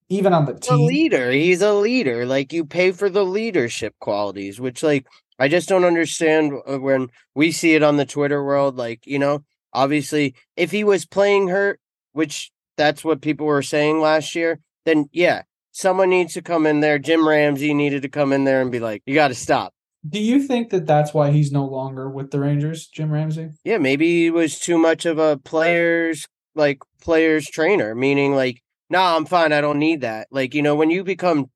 even 0.08 0.32
on 0.32 0.44
the 0.44 0.52
He's 0.52 0.68
a 0.68 0.76
team 0.76 0.86
leader. 0.86 1.30
He's 1.30 1.62
a 1.62 1.75
leader. 1.75 2.26
Like 2.26 2.52
you 2.52 2.64
pay 2.64 2.92
for 2.92 3.08
the 3.10 3.25
leadership 3.25 3.94
qualities, 4.00 4.60
which 4.60 4.82
like 4.82 5.06
I 5.38 5.48
just 5.48 5.68
don't 5.68 5.84
understand 5.84 6.52
uh, 6.66 6.78
when 6.78 7.08
we 7.34 7.52
see 7.52 7.75
it 7.75 7.82
on 7.82 7.96
the 7.96 8.06
Twitter 8.06 8.42
world. 8.44 8.76
Like 8.76 9.06
you 9.06 9.18
know, 9.18 9.44
obviously, 9.72 10.34
if 10.56 10.70
he 10.70 10.84
was 10.84 11.06
playing 11.06 11.49
hurt, 11.49 11.80
which 12.12 12.50
that's 12.76 13.04
what 13.04 13.21
people 13.21 13.47
were 13.47 13.62
saying 13.62 14.00
last 14.00 14.34
year, 14.34 14.60
then 14.84 15.08
yeah, 15.12 15.42
someone 15.73 16.10
needs 16.10 16.34
to 16.34 16.42
come 16.42 16.66
in 16.66 16.80
there. 16.80 16.99
Jim 16.99 17.26
Ramsay 17.26 17.75
needed 17.75 18.02
to 18.02 18.08
come 18.08 18.32
in 18.32 18.45
there 18.45 18.62
and 18.62 18.71
be 18.71 18.80
like, 18.80 19.02
"You 19.06 19.14
got 19.14 19.28
to 19.28 19.34
stop." 19.34 19.75
Do 20.08 20.21
you 20.21 20.42
think 20.42 20.71
that 20.71 20.86
that's 20.86 21.14
why 21.14 21.30
he's 21.30 21.52
no 21.52 21.64
longer 21.64 22.08
with 22.08 22.30
the 22.30 22.40
Rangers, 22.40 22.86
Jim 22.86 23.10
Ramsay? 23.10 23.50
Yeah, 23.64 23.78
maybe 23.78 24.23
he 24.23 24.30
was 24.30 24.58
too 24.58 24.78
much 24.78 25.06
of 25.06 25.19
a 25.19 25.38
players 25.38 26.26
like 26.54 26.78
players 27.00 27.49
trainer, 27.49 27.95
meaning 27.95 28.34
like, 28.34 28.62
nah, 28.90 29.16
I'm 29.16 29.26
fine. 29.26 29.52
I 29.52 29.60
don't 29.60 29.78
need 29.78 30.00
that. 30.00 30.28
Like, 30.30 30.54
you 30.54 30.62
know, 30.62 30.75
when 30.75 30.90
you 30.90 31.04
become 31.04 31.50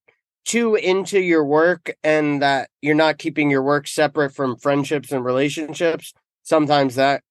too 0.44 0.74
into 0.74 1.20
your 1.20 1.44
work 1.44 1.90
and 2.02 2.42
that 2.42 2.70
you're 2.80 2.94
not 2.94 3.18
keeping 3.18 3.50
your 3.50 3.62
work 3.62 3.86
separate 3.86 4.34
from 4.34 4.56
friendships 4.56 5.12
and 5.12 5.24
relationships, 5.24 6.12
sometimes 6.42 6.94
that 6.96 7.22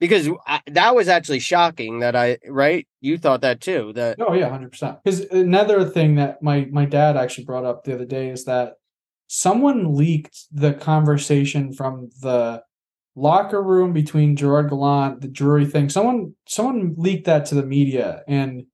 because 0.00 0.28
I, 0.46 0.60
that 0.68 0.94
was 0.94 1.08
actually 1.08 1.40
shocking 1.40 2.00
that 2.00 2.14
I 2.14 2.38
right 2.48 2.86
you 3.00 3.18
thought 3.18 3.40
that 3.40 3.60
too 3.60 3.92
that 3.94 4.18
Oh 4.20 4.34
yeah, 4.34 4.48
hundred 4.48 4.70
percent. 4.70 4.98
Because 5.02 5.20
another 5.30 5.84
thing 5.84 6.16
that 6.16 6.42
my 6.42 6.66
my 6.70 6.84
dad 6.84 7.16
actually 7.16 7.44
brought 7.44 7.64
up 7.64 7.84
the 7.84 7.94
other 7.94 8.04
day 8.04 8.28
is 8.28 8.44
that 8.44 8.74
someone 9.28 9.94
leaked 9.94 10.46
the 10.50 10.74
conversation 10.74 11.72
from 11.72 12.10
the 12.22 12.62
locker 13.14 13.62
room 13.62 13.92
between 13.92 14.36
Gerard 14.36 14.70
Gallant, 14.70 15.20
the 15.20 15.28
Drury 15.28 15.66
thing. 15.66 15.88
Someone 15.88 16.34
someone 16.46 16.94
leaked 16.96 17.26
that 17.26 17.46
to 17.46 17.54
the 17.54 17.64
media, 17.64 18.22
and 18.26 18.64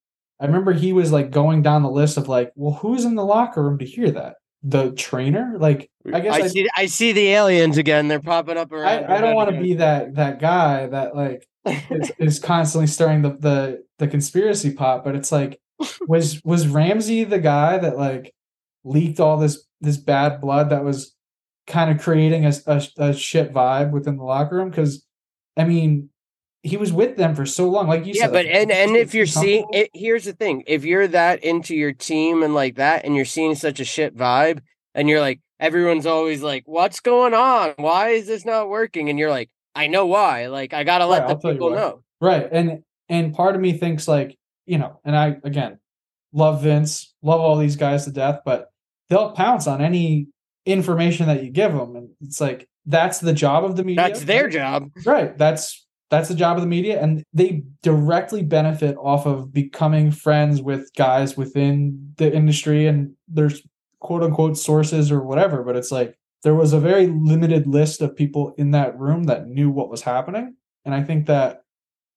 I 0.40 0.46
remember 0.46 0.72
he 0.72 0.92
was 0.92 1.12
like 1.12 1.30
going 1.30 1.62
down 1.62 1.82
the 1.82 1.90
list 1.90 2.16
of 2.16 2.28
like, 2.28 2.52
well, 2.54 2.74
who's 2.74 3.04
in 3.04 3.14
the 3.14 3.24
locker 3.24 3.62
room 3.62 3.78
to 3.78 3.84
hear 3.84 4.10
that? 4.12 4.36
The 4.62 4.92
trainer? 4.92 5.56
Like, 5.58 5.90
I 6.12 6.20
guess 6.20 6.34
I, 6.34 6.38
I- 6.38 6.46
see 6.48 6.68
I 6.76 6.86
see 6.86 7.12
the 7.12 7.28
aliens 7.28 7.76
again 7.78 8.08
they're 8.08 8.20
popping 8.20 8.56
up 8.56 8.72
around 8.72 9.04
I, 9.04 9.16
I 9.16 9.20
don't 9.20 9.34
want 9.34 9.50
to 9.50 9.60
be 9.60 9.74
that 9.74 10.14
that 10.14 10.40
guy 10.40 10.86
that 10.86 11.14
like 11.14 11.46
is, 11.90 12.12
is 12.18 12.38
constantly 12.38 12.86
stirring 12.86 13.22
the, 13.22 13.30
the 13.30 13.84
the 13.98 14.08
conspiracy 14.08 14.72
pot 14.72 15.04
but 15.04 15.14
it's 15.16 15.30
like 15.32 15.58
was 16.06 16.42
was 16.44 16.66
ramsay 16.68 17.24
the 17.24 17.38
guy 17.38 17.78
that 17.78 17.96
like 17.98 18.34
leaked 18.84 19.20
all 19.20 19.36
this 19.36 19.66
this 19.80 19.96
bad 19.96 20.40
blood 20.40 20.70
that 20.70 20.84
was 20.84 21.14
kind 21.66 21.90
of 21.90 22.02
creating 22.02 22.44
a, 22.44 22.52
a, 22.66 22.82
a 22.98 23.14
shit 23.14 23.52
vibe 23.52 23.90
within 23.90 24.16
the 24.16 24.22
locker 24.22 24.56
room 24.56 24.70
because 24.70 25.04
i 25.56 25.64
mean 25.64 26.10
he 26.62 26.76
was 26.76 26.92
with 26.92 27.16
them 27.16 27.34
for 27.34 27.44
so 27.46 27.68
long 27.68 27.88
like 27.88 28.06
you 28.06 28.12
yeah 28.14 28.24
said 28.24 28.32
but 28.32 28.46
and 28.46 28.70
and 28.70 28.96
if 28.96 29.14
you're 29.14 29.26
seeing 29.26 29.66
it 29.72 29.90
here's 29.94 30.24
the 30.24 30.32
thing 30.32 30.62
if 30.66 30.84
you're 30.84 31.08
that 31.08 31.42
into 31.42 31.74
your 31.74 31.92
team 31.92 32.42
and 32.42 32.54
like 32.54 32.76
that 32.76 33.04
and 33.04 33.14
you're 33.16 33.24
seeing 33.24 33.54
such 33.54 33.80
a 33.80 33.84
shit 33.84 34.16
vibe 34.16 34.60
and 34.94 35.08
you're 35.08 35.20
like 35.20 35.40
everyone's 35.60 36.06
always 36.06 36.42
like 36.42 36.62
what's 36.66 37.00
going 37.00 37.34
on? 37.34 37.74
Why 37.76 38.10
is 38.10 38.26
this 38.26 38.44
not 38.44 38.68
working? 38.68 39.08
And 39.08 39.18
you're 39.18 39.30
like 39.30 39.50
i 39.76 39.88
know 39.88 40.06
why 40.06 40.46
like 40.46 40.72
i 40.72 40.84
gotta 40.84 41.04
let 41.04 41.22
Right, 41.22 41.28
the 41.40 41.48
I'll 41.48 41.52
people 41.52 41.70
know. 41.70 42.02
Right. 42.20 42.48
And 42.50 42.82
and 43.08 43.34
part 43.34 43.54
of 43.54 43.60
me 43.60 43.76
thinks 43.76 44.08
like, 44.08 44.38
you 44.66 44.78
know, 44.78 45.00
and 45.04 45.16
I 45.16 45.36
again 45.44 45.78
love 46.32 46.62
Vince, 46.62 47.14
love 47.22 47.40
all 47.40 47.56
these 47.56 47.76
guys 47.76 48.04
to 48.04 48.12
death, 48.12 48.40
but 48.44 48.70
they'll 49.14 49.30
pounce 49.30 49.68
on 49.68 49.80
any 49.80 50.26
information 50.66 51.26
that 51.28 51.44
you 51.44 51.50
give 51.50 51.72
them 51.72 51.94
and 51.94 52.08
it's 52.20 52.40
like 52.40 52.68
that's 52.86 53.20
the 53.20 53.32
job 53.32 53.64
of 53.64 53.76
the 53.76 53.84
media. 53.84 54.02
that's 54.02 54.24
their 54.24 54.48
job 54.48 54.90
Right. 55.06 55.36
That's 55.38 55.86
that's 56.10 56.28
the 56.28 56.34
job 56.34 56.56
of 56.56 56.62
the 56.62 56.68
media 56.68 57.00
and 57.00 57.22
they 57.32 57.62
directly 57.82 58.42
benefit 58.42 58.96
off 59.00 59.26
of 59.26 59.52
becoming 59.52 60.10
friends 60.10 60.60
with 60.60 60.90
guys 60.96 61.36
within 61.36 62.12
the 62.16 62.32
industry 62.32 62.86
and 62.86 63.14
there's 63.28 63.62
quote 64.00 64.22
unquote 64.22 64.56
sources 64.58 65.10
or 65.10 65.22
whatever, 65.22 65.62
but 65.62 65.76
it's 65.76 65.90
like 65.92 66.16
there 66.42 66.54
was 66.54 66.72
a 66.72 66.80
very 66.80 67.06
limited 67.06 67.66
list 67.66 68.02
of 68.02 68.14
people 68.14 68.54
in 68.58 68.72
that 68.72 68.98
room 68.98 69.24
that 69.24 69.46
knew 69.46 69.70
what 69.70 69.90
was 69.90 70.02
happening. 70.02 70.56
And 70.84 70.94
I 70.94 71.02
think 71.02 71.26
that 71.26 71.62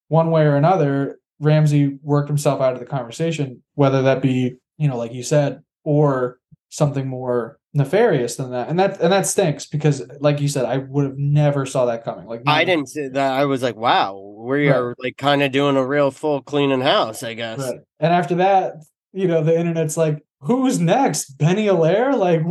one 0.10 0.32
way 0.32 0.44
or 0.44 0.56
another, 0.56 1.20
Ramsay 1.40 1.98
worked 2.02 2.28
himself 2.28 2.60
out 2.60 2.74
of 2.74 2.80
the 2.80 2.86
conversation, 2.86 3.64
whether 3.76 4.02
that 4.02 4.22
be, 4.22 4.58
you 4.78 4.88
know, 4.88 4.98
like 4.98 5.14
you 5.14 5.24
said, 5.24 5.62
or 5.86 6.40
something 6.70 7.08
more 7.08 7.58
nefarious 7.74 8.36
than 8.36 8.52
that. 8.52 8.70
And 8.70 8.80
that 8.80 9.00
and 9.02 9.12
that 9.12 9.26
stinks 9.28 9.66
because 9.66 10.04
like 10.20 10.42
you 10.42 10.48
said, 10.48 10.66
I 10.66 10.78
would 10.78 11.06
have 11.06 11.18
never 11.18 11.66
saw 11.66 11.86
that 11.86 12.04
coming. 12.04 12.26
Like 12.28 12.42
i 12.48 12.64
didn't 12.64 12.90
see 12.90 13.08
that 13.08 13.34
i 13.34 13.46
was 13.46 13.62
like 13.64 13.76
wow 13.76 14.16
we 14.38 14.68
Right. 14.70 14.76
are 14.76 14.96
like 15.00 15.18
kind 15.18 15.42
of 15.44 15.52
doing 15.52 15.76
a 15.78 15.86
real 15.86 16.12
full 16.12 16.42
cleaning 16.42 16.82
house 16.82 17.24
i 17.24 17.34
guess 17.34 17.60
Right. 17.60 17.80
And 18.00 18.14
after 18.14 18.36
that, 18.36 18.76
you 19.14 19.28
know, 19.28 19.44
the 19.44 19.58
internet's 19.58 19.98
like, 19.98 20.24
who's 20.42 20.80
next? 20.80 21.38
Benny 21.38 21.66
Allaire? 21.68 22.14
Like, 22.18 22.42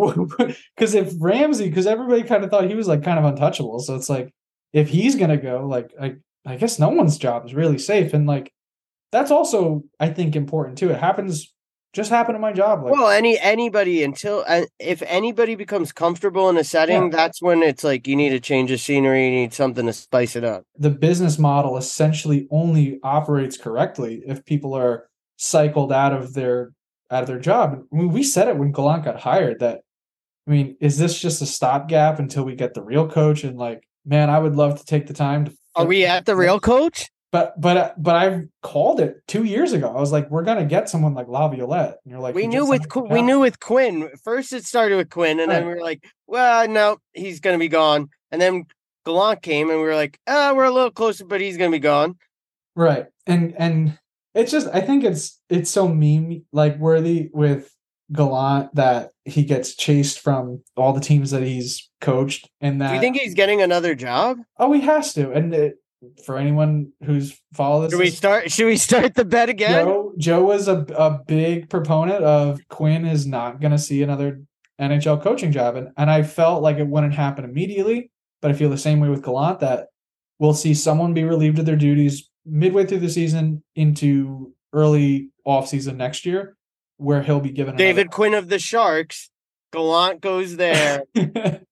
because 0.76 0.94
if 0.94 1.12
Ramsay, 1.20 1.68
because 1.68 1.87
everybody 1.87 2.24
kind 2.24 2.42
of 2.42 2.50
thought 2.50 2.68
he 2.68 2.74
was 2.74 2.88
like 2.88 3.05
kind 3.05 3.18
of 3.18 3.24
untouchable. 3.24 3.79
So 3.79 3.94
it's 3.94 4.09
like, 4.11 4.33
if 4.72 4.88
he's 4.88 5.14
gonna 5.14 5.37
go, 5.37 5.64
like, 5.66 5.92
I, 6.00 6.16
I 6.44 6.57
guess 6.57 6.79
no 6.81 6.88
one's 6.88 7.18
job 7.18 7.46
is 7.46 7.55
really 7.55 7.79
safe. 7.79 8.12
And 8.14 8.26
like, 8.26 8.52
that's 9.12 9.31
also 9.31 9.83
I 10.00 10.09
think 10.11 10.35
important 10.35 10.79
too. 10.79 10.90
It 10.90 10.98
happens 10.98 11.55
just 11.97 12.11
happened 12.11 12.37
in 12.37 12.43
my 12.43 12.53
job. 12.53 12.85
Like, 12.85 12.93
well, 12.93 13.09
any 13.09 13.39
anybody 13.41 14.05
until 14.05 14.45
uh, 14.47 14.63
if 14.79 15.03
anybody 15.07 15.55
becomes 15.55 15.93
comfortable 15.93 16.51
in 16.51 16.59
a 16.59 16.63
setting, 16.63 17.05
yeah. 17.05 17.09
that's 17.09 17.41
when 17.41 17.63
it's 17.63 17.83
like 17.83 18.07
you 18.07 18.15
need 18.15 18.35
a 18.35 18.39
change 18.39 18.71
of 18.71 18.81
scenery, 18.81 19.25
you 19.25 19.31
need 19.31 19.55
something 19.55 19.87
to 19.87 19.93
spice 19.95 20.37
it 20.37 20.45
up. 20.45 20.65
The 20.79 20.91
business 20.91 21.39
model 21.39 21.79
essentially 21.79 22.47
only 22.51 23.01
operates 23.03 23.57
correctly 23.57 24.23
if 24.27 24.45
people 24.45 24.75
are 24.75 25.09
cycled 25.39 25.91
out 25.91 26.13
of 26.13 26.35
their 26.35 26.73
out 27.11 27.23
of 27.23 27.29
their 27.29 27.41
job. 27.41 27.83
I 27.91 27.97
mean, 27.97 28.13
we 28.13 28.23
said 28.23 28.49
it 28.49 28.59
when 28.59 28.73
Gallant 28.73 29.05
got 29.05 29.19
hired 29.19 29.61
that 29.61 29.81
I 30.47 30.51
mean, 30.51 30.77
is 30.81 30.99
this 30.99 31.19
just 31.19 31.43
a 31.43 31.47
stopgap 31.47 32.19
until 32.19 32.45
we 32.45 32.55
get 32.55 32.75
the 32.75 32.83
real 32.83 33.09
coach? 33.09 33.43
And 33.43 33.57
like, 33.57 33.83
man, 34.05 34.31
I 34.31 34.39
would 34.39 34.55
love 34.55 34.79
to 34.79 34.85
take 34.85 35.07
the 35.07 35.15
time 35.15 35.47
to. 35.47 35.53
Are 35.75 35.87
we 35.87 36.05
at 36.05 36.27
the 36.27 36.37
real 36.37 36.61
coach? 36.61 37.09
But 37.33 37.61
but 37.61 38.01
but 38.01 38.15
I've 38.15 38.45
called 38.62 39.01
it 39.01 39.17
two 39.27 39.45
years 39.45 39.73
ago. 39.73 39.89
I 39.89 40.01
was 40.01 40.12
like, 40.12 40.31
we're 40.31 40.45
gonna 40.45 40.65
get 40.65 40.89
someone 40.89 41.15
like 41.15 41.29
Laviolette, 41.29 41.99
and 42.05 42.12
you're 42.12 42.21
like, 42.21 42.35
we 42.35 42.47
knew 42.47 42.67
with 42.67 42.89
Qu- 42.89 43.09
we 43.11 43.21
knew 43.21 43.41
with 43.41 43.59
Quinn. 43.61 44.09
First, 44.23 44.53
it 44.53 44.65
started 44.65 44.97
with 44.97 45.11
Quinn, 45.11 45.41
and 45.41 45.49
right. 45.49 45.59
then 45.59 45.67
we 45.67 45.75
were 45.75 45.81
like, 45.81 46.05
well, 46.27 46.69
no, 46.69 46.99
he's 47.15 47.41
gonna 47.41 47.59
be 47.59 47.69
gone. 47.69 48.09
And 48.31 48.41
then 48.41 48.65
Gallant 49.05 49.43
came, 49.43 49.71
and 49.71 49.81
we 49.81 49.85
were 49.85 49.95
like, 49.95 50.19
oh, 50.27 50.55
we're 50.55 50.65
a 50.65 50.71
little 50.71 50.91
closer, 50.91 51.25
but 51.25 51.41
he's 51.41 51.57
gonna 51.57 51.71
be 51.71 51.79
gone. 51.81 52.17
Right, 52.77 53.07
and 53.27 53.55
and 53.59 53.99
it's 54.35 54.53
just 54.53 54.69
I 54.73 54.81
think 54.81 55.03
it's 55.03 55.41
it's 55.49 55.71
so 55.71 55.89
meme 55.89 56.45
like 56.53 56.79
worthy 56.79 57.31
with 57.33 57.73
Gallant 58.12 58.75
that 58.77 59.11
he 59.25 59.45
gets 59.45 59.75
chased 59.75 60.21
from 60.21 60.62
all 60.77 60.93
the 60.93 61.01
teams 61.01 61.33
that 61.33 61.43
he's 61.43 61.91
coached, 62.01 62.49
and 62.61 62.81
that 62.81 62.89
do 62.89 62.95
you 62.95 63.01
think 63.01 63.17
he's 63.17 63.35
getting 63.35 63.62
another 63.62 63.95
job? 63.97 64.39
Oh, 64.59 64.73
he 64.73 64.83
has 64.83 65.12
to, 65.15 65.33
and 65.33 65.53
it, 65.53 65.77
for 66.25 66.37
anyone 66.37 66.93
who's 67.05 67.41
followed 67.55 67.85
this. 67.87 67.93
Should 67.93 68.01
we 68.01 68.11
start? 68.11 68.51
Should 68.51 68.67
we 68.67 68.77
start 68.77 69.15
the 69.15 69.25
bet 69.25 69.49
again? 69.49 69.85
Joe, 69.87 70.13
Joe 70.19 70.45
was 70.45 70.69
a, 70.69 70.81
a 70.97 71.19
big 71.27 71.69
proponent 71.71 72.23
of 72.25 72.61
Quinn 72.69 73.05
is 73.05 73.27
not 73.27 73.61
going 73.61 73.73
to 73.73 73.79
see 73.79 74.03
another 74.03 74.41
NHL 74.81 75.23
coaching 75.23 75.53
job, 75.53 75.77
and 75.77 75.89
and 75.97 76.11
I 76.11 76.23
felt 76.23 76.63
like 76.63 76.77
it 76.79 76.87
wouldn't 76.87 77.15
happen 77.15 77.45
immediately, 77.45 78.11
but 78.43 78.51
I 78.51 78.55
feel 78.55 78.71
the 78.71 78.79
same 78.79 79.01
way 79.01 79.09
with 79.09 79.23
Gallant 79.25 79.61
that 79.61 79.89
we'll 80.39 80.55
see 80.55 80.75
someone 80.75 81.15
be 81.15 81.25
relieved 81.25 81.59
of 81.59 81.67
their 81.67 81.77
duties 81.77 82.29
midway 82.45 82.85
through 82.87 83.01
the 83.01 83.09
season 83.09 83.63
into 83.75 84.53
early 84.73 85.31
off 85.45 85.69
season 85.69 85.97
next 85.97 86.27
year, 86.27 86.57
where 86.99 87.23
he'll 87.23 87.41
be 87.41 87.51
given 87.51 87.77
David 87.77 88.03
another- 88.03 88.15
Quinn 88.15 88.35
of 88.35 88.49
the 88.49 88.59
Sharks. 88.59 89.31
Gallant 89.73 90.21
goes 90.21 90.57
there. 90.57 91.03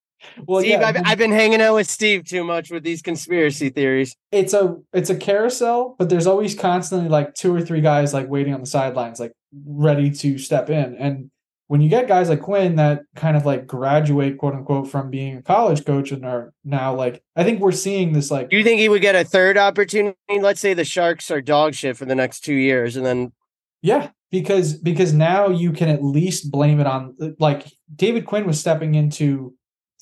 well, 0.47 0.61
Steve, 0.61 0.81
yeah, 0.81 0.87
I've, 0.87 1.03
I've, 1.05 1.19
been 1.19 1.33
hanging 1.33 1.61
out 1.61 1.75
with 1.75 1.89
Steve 1.89 2.25
too 2.25 2.45
much 2.45 2.71
with 2.71 2.83
these 2.83 3.03
conspiracy 3.03 3.71
theories. 3.71 4.17
It's 4.33 4.53
a 4.53 4.77
it's 4.93 5.11
a 5.11 5.17
carousel, 5.17 5.97
but 5.99 6.09
there's 6.09 6.27
always 6.27 6.55
constantly 6.55 7.09
like 7.09 7.35
two 7.35 7.55
or 7.55 7.61
three 7.61 7.81
guys 7.81 8.13
like 8.13 8.29
waiting 8.29 8.55
on 8.55 8.61
the 8.61 8.67
sidelines, 8.67 9.21
like 9.21 9.33
ready 9.67 10.11
to 10.11 10.39
step 10.39 10.71
in. 10.71 10.97
And 10.97 11.31
when 11.67 11.81
you 11.81 11.89
get 11.89 12.09
guys 12.09 12.29
like 12.29 12.43
Quinn 12.43 12.77
that 12.77 13.03
kind 13.17 13.37
of 13.37 13.47
like 13.47 13.67
graduate, 13.67 14.39
quote 14.39 14.55
unquote, 14.55 14.89
from 14.89 15.11
being 15.11 15.37
a 15.37 15.43
college 15.43 15.85
coach 15.85 16.13
and 16.13 16.25
are 16.25 16.53
now 16.65 16.95
like, 16.95 17.23
I 17.37 17.45
think 17.45 17.61
we're 17.61 17.73
seeing 17.73 18.13
this 18.13 18.31
like. 18.31 18.51
Do 18.51 18.57
you 18.57 18.65
think 18.65 18.81
he 18.81 18.89
would 18.89 19.03
get 19.03 19.15
a 19.15 19.25
third 19.25 19.57
opportunity? 19.57 20.17
Let's 20.29 20.61
say 20.61 20.75
the 20.75 20.85
Sharks 20.85 21.31
are 21.31 21.41
dog 21.41 21.75
shit 21.75 21.97
for 21.97 22.05
the 22.05 22.15
next 22.15 22.41
two 22.41 22.55
years, 22.55 22.97
and 22.97 23.07
then. 23.07 23.33
Yeah, 23.83 24.11
because 24.31 24.75
because 24.75 25.13
now 25.13 25.49
you 25.49 25.73
can 25.73 25.89
at 25.89 26.03
least 26.03 26.51
blame 26.51 26.81
it 26.81 26.87
on 26.87 27.17
like 27.39 27.67
David 27.95 28.27
Quinn 28.27 28.47
was 28.47 28.59
stepping 28.59 28.95
into 28.95 29.55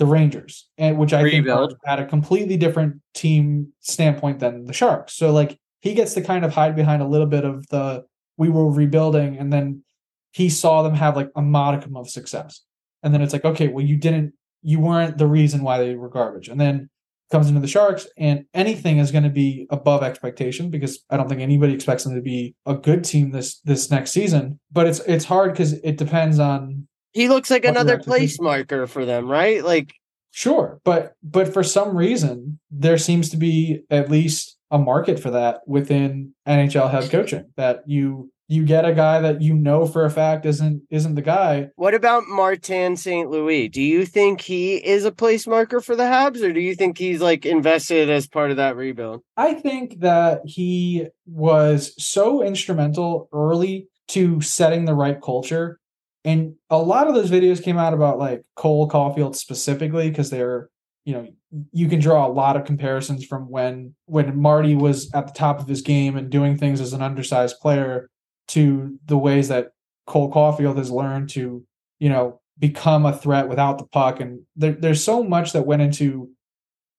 the 0.03 0.07
Rangers, 0.07 0.69
and 0.79 0.99
which 0.99 1.13
I 1.13 1.21
Rebuild. 1.21 1.71
think 1.71 1.81
had 1.85 2.01
a 2.01 2.07
completely 2.07 2.57
different 2.57 3.01
team 3.15 3.73
standpoint 3.79 4.41
than 4.41 4.65
the 4.65 4.73
Sharks. 4.73 5.13
So 5.15 5.31
like 5.31 5.61
he 5.79 5.95
gets 5.95 6.15
to 6.15 6.23
kind 6.23 6.45
of 6.45 6.53
hide 6.53 6.75
behind 6.75 7.03
a 7.03 7.07
little 7.07 7.29
bit 7.29 7.45
of 7.45 7.65
the 7.69 8.05
we 8.37 8.49
were 8.49 8.69
rebuilding, 8.69 9.39
and 9.39 9.53
then 9.53 9.85
he 10.33 10.49
saw 10.49 10.83
them 10.83 10.95
have 10.95 11.15
like 11.15 11.31
a 11.37 11.41
modicum 11.41 11.97
of 11.97 12.11
success, 12.11 12.63
and 13.05 13.15
then 13.15 13.23
it's 13.23 13.33
like 13.33 13.45
okay, 13.45 13.69
well 13.69 13.85
you 13.85 13.97
didn't, 13.97 14.33
you 14.63 14.81
weren't 14.81 15.19
the 15.19 15.29
reason 15.29 15.63
why 15.63 15.79
they 15.79 15.95
were 15.95 16.09
garbage, 16.09 16.49
and 16.49 16.61
then 16.61 16.91
comes 17.31 17.47
into 17.47 17.61
the 17.61 17.69
Sharks, 17.69 18.09
and 18.19 18.45
anything 18.55 18.99
is 18.99 19.13
going 19.13 19.23
to 19.23 19.31
be 19.31 19.69
above 19.71 20.03
expectation 20.03 20.69
because 20.69 21.05
I 21.11 21.17
don't 21.17 21.29
think 21.29 21.43
anybody 21.43 21.75
expects 21.75 22.03
them 22.03 22.17
to 22.17 22.23
be 22.23 22.57
a 22.67 22.75
good 22.75 23.05
team 23.05 23.31
this 23.31 23.61
this 23.61 23.89
next 23.89 24.11
season. 24.11 24.59
But 24.73 24.89
it's 24.89 24.99
it's 25.07 25.27
hard 25.27 25.53
because 25.53 25.75
it 25.75 25.97
depends 25.97 26.41
on 26.41 26.89
he 27.13 27.29
looks 27.29 27.51
like 27.51 27.65
another 27.65 27.99
place 27.99 28.41
marker 28.41 28.87
for 28.87 29.05
them, 29.05 29.29
right? 29.29 29.65
Like 29.65 29.95
sure, 30.31 30.81
but 30.85 31.15
but 31.23 31.53
for 31.53 31.63
some 31.63 31.97
reason 31.97 32.59
there 32.71 32.99
seems 32.99 33.31
to 33.31 33.37
be 33.37 33.83
at 33.91 34.11
least 34.11 34.57
a 34.71 34.79
market 34.79 35.21
for 35.21 35.31
that 35.31 35.61
within 35.67 36.35
NHL 36.49 36.91
head 36.91 37.11
coaching 37.11 37.51
that 37.57 37.83
you 37.87 38.33
you 38.49 38.65
get 38.65 38.85
a 38.85 38.93
guy 38.93 39.19
that 39.19 39.41
you 39.41 39.55
know 39.55 39.87
for 39.87 40.05
a 40.05 40.11
fact 40.11 40.45
isn't 40.45 40.83
isn't 40.91 41.15
the 41.15 41.23
guy. 41.23 41.71
What 41.77 41.95
about 41.95 42.25
Martin 42.27 42.97
St. 42.97 43.31
Louis? 43.31 43.69
Do 43.69 43.81
you 43.81 44.05
think 44.05 44.41
he 44.41 44.77
is 44.77 45.05
a 45.05 45.13
place 45.13 45.47
marker 45.47 45.81
for 45.81 45.97
the 45.97 46.03
Habs, 46.03 46.43
or 46.43 46.53
do 46.53 46.61
you 46.61 46.75
think 46.75 46.99
he's 46.99 47.21
like 47.21 47.47
invested 47.47 48.11
as 48.11 48.27
part 48.27 48.51
of 48.51 48.59
that 48.59 48.77
rebuild? 48.77 49.23
I 49.37 49.55
think 49.55 50.01
that 50.01 50.43
he 50.45 51.07
was 51.27 51.95
so 51.97 52.43
instrumental 52.43 53.29
early 53.33 53.89
to 54.09 54.41
setting 54.43 54.85
the 54.85 54.95
right 54.95 55.21
culture 55.23 55.79
and 56.25 56.55
a 56.71 56.79
lot 56.79 57.09
of 57.09 57.15
those 57.15 57.31
videos 57.31 57.63
came 57.63 57.79
out 57.79 57.95
about 57.95 58.19
like 58.19 58.45
Cole 58.55 58.89
Caufield 58.89 59.35
specifically 59.35 60.09
because 60.09 60.31
they're, 60.31 60.69
you 61.05 61.15
know, 61.15 61.29
you 61.73 61.89
can 61.89 61.99
draw 61.99 62.27
a 62.27 62.33
lot 62.33 62.57
of 62.57 62.65
comparisons 62.65 63.25
from 63.25 63.51
when 63.51 63.95
when 64.07 64.41
Marty 64.41 64.75
was 64.75 65.13
at 65.15 65.27
the 65.27 65.33
top 65.33 65.61
of 65.61 65.67
his 65.67 65.83
game 65.83 66.17
and 66.17 66.31
doing 66.31 66.57
things 66.57 66.81
as 66.81 66.93
an 66.93 67.03
undersized 67.03 67.59
player 67.61 68.09
to 68.49 68.99
the 69.07 69.19
ways 69.19 69.49
that 69.49 69.73
Cole 70.07 70.31
Caufield 70.31 70.79
has 70.79 70.91
learned 70.91 71.31
to, 71.31 71.65
you 71.99 72.09
know, 72.09 72.41
become 72.59 73.07
a 73.07 73.17
threat 73.17 73.49
without 73.49 73.79
the 73.79 73.87
puck. 73.87 74.21
And 74.21 74.43
there, 74.57 74.73
there's 74.73 75.03
so 75.03 75.23
much 75.23 75.53
that 75.53 75.67
went 75.67 75.83
into, 75.83 76.31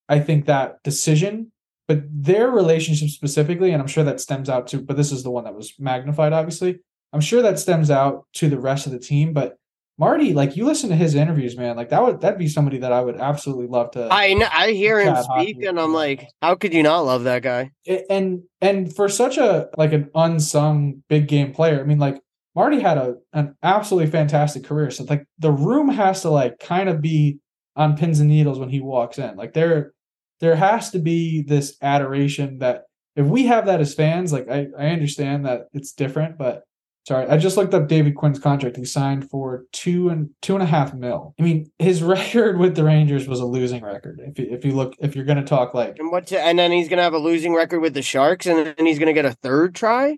I 0.09 0.19
think, 0.19 0.45
that 0.45 0.83
decision. 0.83 1.51
But 1.87 2.03
their 2.09 2.49
relationship 2.49 3.09
specifically, 3.09 3.71
and 3.71 3.81
I'm 3.81 3.87
sure 3.87 4.05
that 4.05 4.21
stems 4.21 4.49
out 4.49 4.67
to, 4.67 4.79
but 4.79 4.95
this 4.95 5.11
is 5.11 5.23
the 5.23 5.31
one 5.31 5.43
that 5.43 5.55
was 5.55 5.73
magnified, 5.77 6.31
obviously, 6.31 6.79
I'm 7.13 7.21
sure 7.21 7.41
that 7.43 7.59
stems 7.59 7.91
out 7.91 8.25
to 8.33 8.49
the 8.49 8.59
rest 8.59 8.87
of 8.87 8.91
the 8.91 8.99
team, 8.99 9.33
but 9.33 9.55
Marty, 9.99 10.33
like 10.33 10.57
you 10.57 10.65
listen 10.65 10.89
to 10.89 10.95
his 10.95 11.13
interviews, 11.13 11.55
man, 11.55 11.75
like 11.75 11.89
that 11.89 12.01
would 12.01 12.21
that'd 12.21 12.39
be 12.39 12.47
somebody 12.47 12.79
that 12.79 12.91
I 12.91 13.01
would 13.01 13.17
absolutely 13.17 13.67
love 13.67 13.91
to. 13.91 14.09
I 14.11 14.33
know, 14.33 14.47
I 14.51 14.71
hear 14.71 14.99
him 14.99 15.15
speak, 15.21 15.63
and 15.63 15.79
I'm 15.79 15.93
like, 15.93 16.27
how 16.41 16.55
could 16.55 16.73
you 16.73 16.81
not 16.81 17.01
love 17.01 17.25
that 17.25 17.43
guy? 17.43 17.69
And 18.09 18.41
and 18.59 18.93
for 18.93 19.07
such 19.07 19.37
a 19.37 19.69
like 19.77 19.93
an 19.93 20.09
unsung 20.15 21.03
big 21.09 21.27
game 21.27 21.53
player, 21.53 21.79
I 21.79 21.83
mean, 21.83 21.99
like 21.99 22.19
Marty 22.55 22.79
had 22.79 22.97
a 22.97 23.15
an 23.33 23.55
absolutely 23.61 24.09
fantastic 24.09 24.63
career. 24.63 24.89
So 24.89 25.03
like 25.03 25.25
the 25.37 25.51
room 25.51 25.89
has 25.89 26.23
to 26.23 26.31
like 26.31 26.57
kind 26.57 26.89
of 26.89 26.99
be 26.99 27.37
on 27.75 27.95
pins 27.95 28.19
and 28.19 28.29
needles 28.29 28.57
when 28.57 28.69
he 28.69 28.79
walks 28.79 29.19
in. 29.19 29.35
Like 29.35 29.53
there 29.53 29.93
there 30.39 30.55
has 30.55 30.89
to 30.91 30.99
be 30.99 31.43
this 31.43 31.77
adoration 31.83 32.57
that 32.59 32.85
if 33.15 33.27
we 33.27 33.45
have 33.45 33.67
that 33.67 33.79
as 33.79 33.93
fans, 33.93 34.33
like 34.33 34.49
I 34.49 34.67
I 34.75 34.87
understand 34.87 35.45
that 35.45 35.67
it's 35.71 35.93
different, 35.93 36.39
but 36.39 36.63
Sorry, 37.05 37.27
I 37.27 37.37
just 37.37 37.57
looked 37.57 37.73
up 37.73 37.89
David 37.89 38.15
Quinn's 38.15 38.39
contract. 38.39 38.77
He 38.77 38.85
signed 38.85 39.29
for 39.29 39.65
two 39.73 40.07
and 40.07 40.29
two 40.41 40.53
and 40.53 40.63
a 40.63 40.65
half 40.65 40.93
mil. 40.93 41.35
I 41.37 41.43
mean, 41.43 41.69
his 41.77 42.01
record 42.03 42.57
with 42.57 42.75
the 42.75 42.85
Rangers 42.85 43.27
was 43.27 43.41
a 43.41 43.45
losing 43.45 43.83
record. 43.83 44.21
If 44.23 44.39
you, 44.39 44.47
if 44.49 44.63
you 44.63 44.71
look, 44.71 44.95
if 44.99 45.15
you're 45.15 45.25
going 45.25 45.37
to 45.37 45.43
talk 45.43 45.73
like, 45.73 45.99
and 45.99 46.11
what, 46.11 46.27
to, 46.27 46.39
and 46.39 46.57
then 46.57 46.71
he's 46.71 46.87
going 46.87 46.97
to 46.97 47.03
have 47.03 47.13
a 47.13 47.19
losing 47.19 47.53
record 47.53 47.81
with 47.81 47.93
the 47.93 48.01
Sharks, 48.01 48.45
and 48.45 48.73
then 48.77 48.85
he's 48.85 48.99
going 48.99 49.07
to 49.07 49.13
get 49.13 49.25
a 49.25 49.33
third 49.33 49.75
try. 49.75 50.17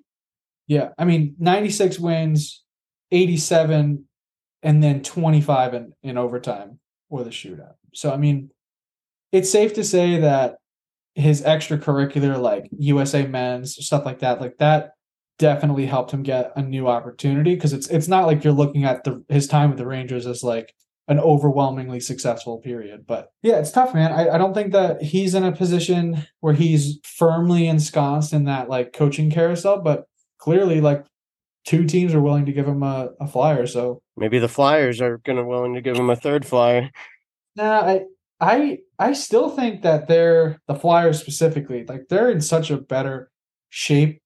Yeah, 0.67 0.89
I 0.97 1.05
mean, 1.05 1.35
96 1.39 1.99
wins, 1.99 2.63
87, 3.11 4.05
and 4.61 4.83
then 4.83 5.01
25 5.01 5.73
in 5.73 5.93
in 6.03 6.17
overtime 6.17 6.79
or 7.09 7.23
the 7.23 7.31
shootout. 7.31 7.75
So 7.95 8.11
I 8.13 8.17
mean, 8.17 8.51
it's 9.31 9.51
safe 9.51 9.73
to 9.73 9.83
say 9.83 10.19
that 10.19 10.57
his 11.15 11.41
extracurricular, 11.41 12.39
like 12.39 12.69
USA 12.77 13.25
Men's 13.25 13.75
stuff 13.83 14.05
like 14.05 14.19
that, 14.19 14.39
like 14.39 14.57
that 14.57 14.91
definitely 15.37 15.85
helped 15.85 16.11
him 16.11 16.23
get 16.23 16.51
a 16.55 16.61
new 16.61 16.87
opportunity 16.87 17.55
because 17.55 17.73
it's 17.73 17.87
it's 17.87 18.07
not 18.07 18.25
like 18.25 18.43
you're 18.43 18.53
looking 18.53 18.85
at 18.85 19.03
the 19.03 19.23
his 19.29 19.47
time 19.47 19.69
with 19.69 19.77
the 19.77 19.85
Rangers 19.85 20.25
as 20.25 20.43
like 20.43 20.73
an 21.07 21.19
overwhelmingly 21.19 21.99
successful 21.99 22.59
period. 22.59 23.05
But 23.05 23.29
yeah, 23.43 23.57
it's 23.57 23.71
tough, 23.71 23.93
man. 23.93 24.11
I, 24.11 24.35
I 24.35 24.37
don't 24.37 24.53
think 24.53 24.71
that 24.71 25.01
he's 25.01 25.35
in 25.35 25.43
a 25.43 25.51
position 25.51 26.25
where 26.39 26.53
he's 26.53 26.99
firmly 27.03 27.67
ensconced 27.67 28.33
in 28.33 28.45
that 28.45 28.69
like 28.69 28.93
coaching 28.93 29.29
carousel, 29.29 29.81
but 29.81 30.05
clearly 30.39 30.81
like 30.81 31.05
two 31.65 31.85
teams 31.85 32.13
are 32.13 32.21
willing 32.21 32.45
to 32.45 32.53
give 32.53 32.67
him 32.67 32.81
a, 32.81 33.09
a 33.19 33.27
flyer. 33.27 33.67
So 33.67 34.01
maybe 34.17 34.39
the 34.39 34.47
Flyers 34.47 35.01
are 35.01 35.19
gonna 35.19 35.45
willing 35.45 35.75
to 35.75 35.81
give 35.81 35.97
him 35.97 36.09
a 36.09 36.15
third 36.15 36.45
flyer. 36.45 36.89
Nah, 37.55 37.81
I 37.81 38.01
I 38.39 38.79
I 38.97 39.13
still 39.13 39.49
think 39.49 39.81
that 39.83 40.07
they're 40.07 40.59
the 40.67 40.75
Flyers 40.75 41.19
specifically, 41.19 41.85
like 41.87 42.07
they're 42.09 42.31
in 42.31 42.41
such 42.41 42.71
a 42.71 42.77
better 42.77 43.31
shape 43.69 44.21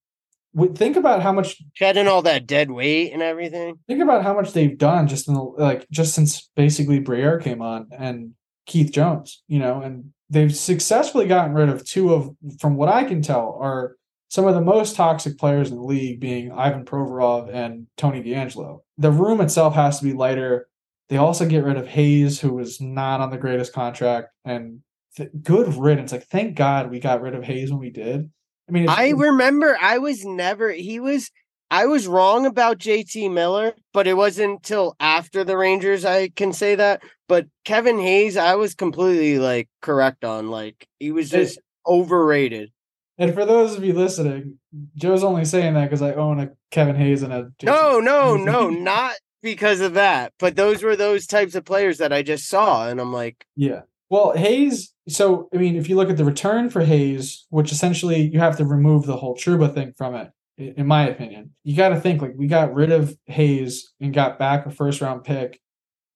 think 0.67 0.98
about 0.98 1.22
how 1.22 1.32
much 1.32 1.62
shedding 1.74 2.08
all 2.08 2.22
that 2.24 2.48
dead 2.48 2.72
weight 2.72 3.12
and 3.12 3.22
everything. 3.22 3.80
Think 3.88 4.02
about 4.02 4.24
how 4.24 4.34
much 4.34 4.54
they've 4.54 4.78
done 4.78 5.08
just 5.08 5.28
in 5.28 5.34
the 5.34 5.41
like 5.41 5.89
just 5.89 6.13
since 6.13 6.50
basically 6.56 7.00
Briere 7.00 7.39
came 7.39 7.62
on 7.62 7.88
and 7.98 8.34
Keith 8.65 8.91
Jones, 8.91 9.41
you 9.48 9.60
know, 9.60 9.82
and 9.82 10.12
they've 10.30 10.56
successfully 10.56 11.26
gotten 11.26 11.54
rid 11.54 11.69
of 11.69 11.84
two 11.84 12.13
of, 12.13 12.30
from 12.60 12.76
what 12.76 12.88
I 12.88 13.04
can 13.04 13.22
tell, 13.22 13.58
are 13.60 13.95
some 14.30 14.45
of 14.45 14.54
the 14.54 14.62
most 14.62 14.95
toxic 14.95 15.39
players 15.39 15.72
in 15.72 15.78
the 15.78 15.84
league 15.84 16.19
being 16.19 16.52
Ivan 16.52 16.86
Provorov 16.86 17.52
and 17.52 17.88
Tony 17.98 18.22
DeAngelo. 18.22 18.82
The 18.98 19.12
room 19.12 19.41
itself 19.41 19.74
has 19.74 20.00
to 20.00 20.06
be 20.06 20.13
lighter. 20.13 20.69
They 21.10 21.17
also 21.17 21.48
get 21.48 21.63
rid 21.63 21.78
of 21.78 21.88
Hayes, 21.88 22.39
who 22.39 22.54
was 22.54 22.80
not 22.80 23.22
on 23.22 23.32
the 23.32 23.39
greatest 23.39 23.74
contract, 23.74 24.30
and 24.45 24.82
th- 25.17 25.32
good 25.41 25.74
riddance. 25.74 26.12
Like, 26.12 26.28
thank 26.28 26.56
God 26.56 26.91
we 26.91 27.00
got 27.00 27.22
rid 27.22 27.34
of 27.34 27.43
Hayes 27.43 27.72
when 27.72 27.80
we 27.80 27.89
did. 27.89 28.30
I 28.69 28.71
mean, 28.71 28.88
I 28.88 29.10
remember 29.10 29.77
I 29.82 29.97
was 29.97 30.23
never 30.23 30.71
he 30.71 30.99
was 30.99 31.32
I 31.71 31.86
was 31.86 32.08
wrong 32.08 32.45
about 32.45 32.77
JT 32.79 33.32
Miller, 33.32 33.73
but 33.93 34.08
it 34.08 34.15
wasn't 34.15 34.51
until 34.51 34.95
after 34.99 35.43
the 35.43 35.58
Rangers 35.58 36.05
I 36.05 36.29
can 36.29 36.53
say 36.53 36.75
that. 36.75 37.01
But 37.27 37.47
Kevin 37.65 37.99
Hayes, 37.99 38.38
I 38.38 38.55
was 38.55 38.75
completely 38.75 39.39
like 39.39 39.69
correct 39.82 40.23
on. 40.23 40.49
Like 40.49 40.88
he 40.99 41.12
was 41.12 41.29
just 41.29 41.58
it, 41.58 41.63
overrated. 41.88 42.71
And 43.17 43.34
for 43.34 43.45
those 43.45 43.75
of 43.75 43.84
you 43.84 43.93
listening, 43.93 44.60
Joe's 44.95 45.23
only 45.23 45.45
saying 45.45 45.73
that 45.73 45.86
because 45.86 46.01
I 46.01 46.13
own 46.13 46.39
a 46.39 46.51
Kevin 46.71 46.95
Hayes 46.95 47.23
and 47.23 47.34
a 47.34 47.51
JT 47.60 47.63
No, 47.63 47.99
no, 47.99 48.36
no, 48.36 48.69
not 48.69 49.15
because 49.41 49.82
of 49.82 49.95
that. 49.95 50.34
But 50.39 50.55
those 50.55 50.84
were 50.84 50.95
those 50.95 51.25
types 51.25 51.55
of 51.55 51.65
players 51.65 51.97
that 51.97 52.13
I 52.13 52.21
just 52.21 52.47
saw, 52.47 52.88
and 52.88 53.01
I'm 53.01 53.13
like, 53.13 53.45
yeah. 53.55 53.82
Well, 54.10 54.34
Hayes. 54.36 54.93
So 55.08 55.50
I 55.54 55.58
mean, 55.58 55.76
if 55.76 55.89
you 55.89 55.95
look 55.95 56.10
at 56.10 56.17
the 56.17 56.26
return 56.26 56.69
for 56.69 56.82
Hayes, 56.82 57.45
which 57.50 57.72
essentially 57.72 58.22
you 58.22 58.39
have 58.39 58.58
to 58.58 58.65
remove 58.65 59.06
the 59.06 59.17
whole 59.17 59.36
Trouba 59.36 59.74
thing 59.74 59.93
from 59.98 60.15
it, 60.15 60.32
in 60.58 60.88
my 60.88 61.08
opinion, 61.08 61.52
you 61.63 61.76
got 61.76 61.89
to 61.89 62.00
think 62.00 62.22
like 62.22 62.34
we 62.36 62.48
got 62.48 62.74
rid 62.74 62.91
of 62.91 63.15
Hayes 63.28 63.93
and 64.02 64.13
got 64.13 64.39
back 64.39 64.65
a 64.65 64.72
first 64.72 65.02
round 65.02 65.24
pick 65.24 65.60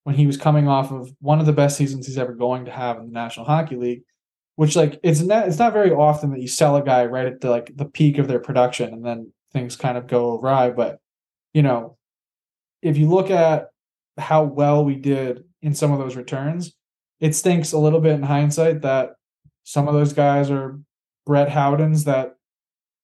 when 0.03 0.15
he 0.15 0.27
was 0.27 0.37
coming 0.37 0.67
off 0.67 0.91
of 0.91 1.13
one 1.19 1.39
of 1.39 1.45
the 1.45 1.53
best 1.53 1.77
seasons 1.77 2.05
he's 2.05 2.17
ever 2.17 2.33
going 2.33 2.65
to 2.65 2.71
have 2.71 2.97
in 2.97 3.05
the 3.05 3.11
National 3.11 3.45
Hockey 3.45 3.75
League. 3.75 4.01
Which 4.55 4.75
like 4.75 4.99
it's 5.01 5.21
not 5.21 5.47
it's 5.47 5.57
not 5.57 5.73
very 5.73 5.91
often 5.91 6.29
that 6.31 6.41
you 6.41 6.47
sell 6.47 6.75
a 6.75 6.83
guy 6.83 7.05
right 7.05 7.25
at 7.25 7.41
the 7.41 7.49
like 7.49 7.71
the 7.75 7.85
peak 7.85 8.19
of 8.19 8.27
their 8.27 8.39
production 8.39 8.93
and 8.93 9.03
then 9.03 9.33
things 9.51 9.75
kind 9.75 9.97
of 9.97 10.07
go 10.07 10.37
awry. 10.37 10.69
But 10.69 10.99
you 11.53 11.63
know, 11.63 11.97
if 12.81 12.97
you 12.97 13.09
look 13.09 13.31
at 13.31 13.69
how 14.17 14.43
well 14.43 14.85
we 14.85 14.95
did 14.95 15.43
in 15.63 15.73
some 15.73 15.91
of 15.91 15.97
those 15.97 16.15
returns, 16.15 16.73
it 17.23 17.33
stinks 17.33 17.71
a 17.71 17.77
little 17.77 18.01
bit 18.01 18.11
in 18.11 18.21
hindsight 18.21 18.81
that 18.81 19.15
some 19.63 19.87
of 19.87 19.93
those 19.93 20.11
guys 20.11 20.51
are 20.51 20.77
Brett 21.25 21.47
Howdens 21.47 22.03
that 22.03 22.35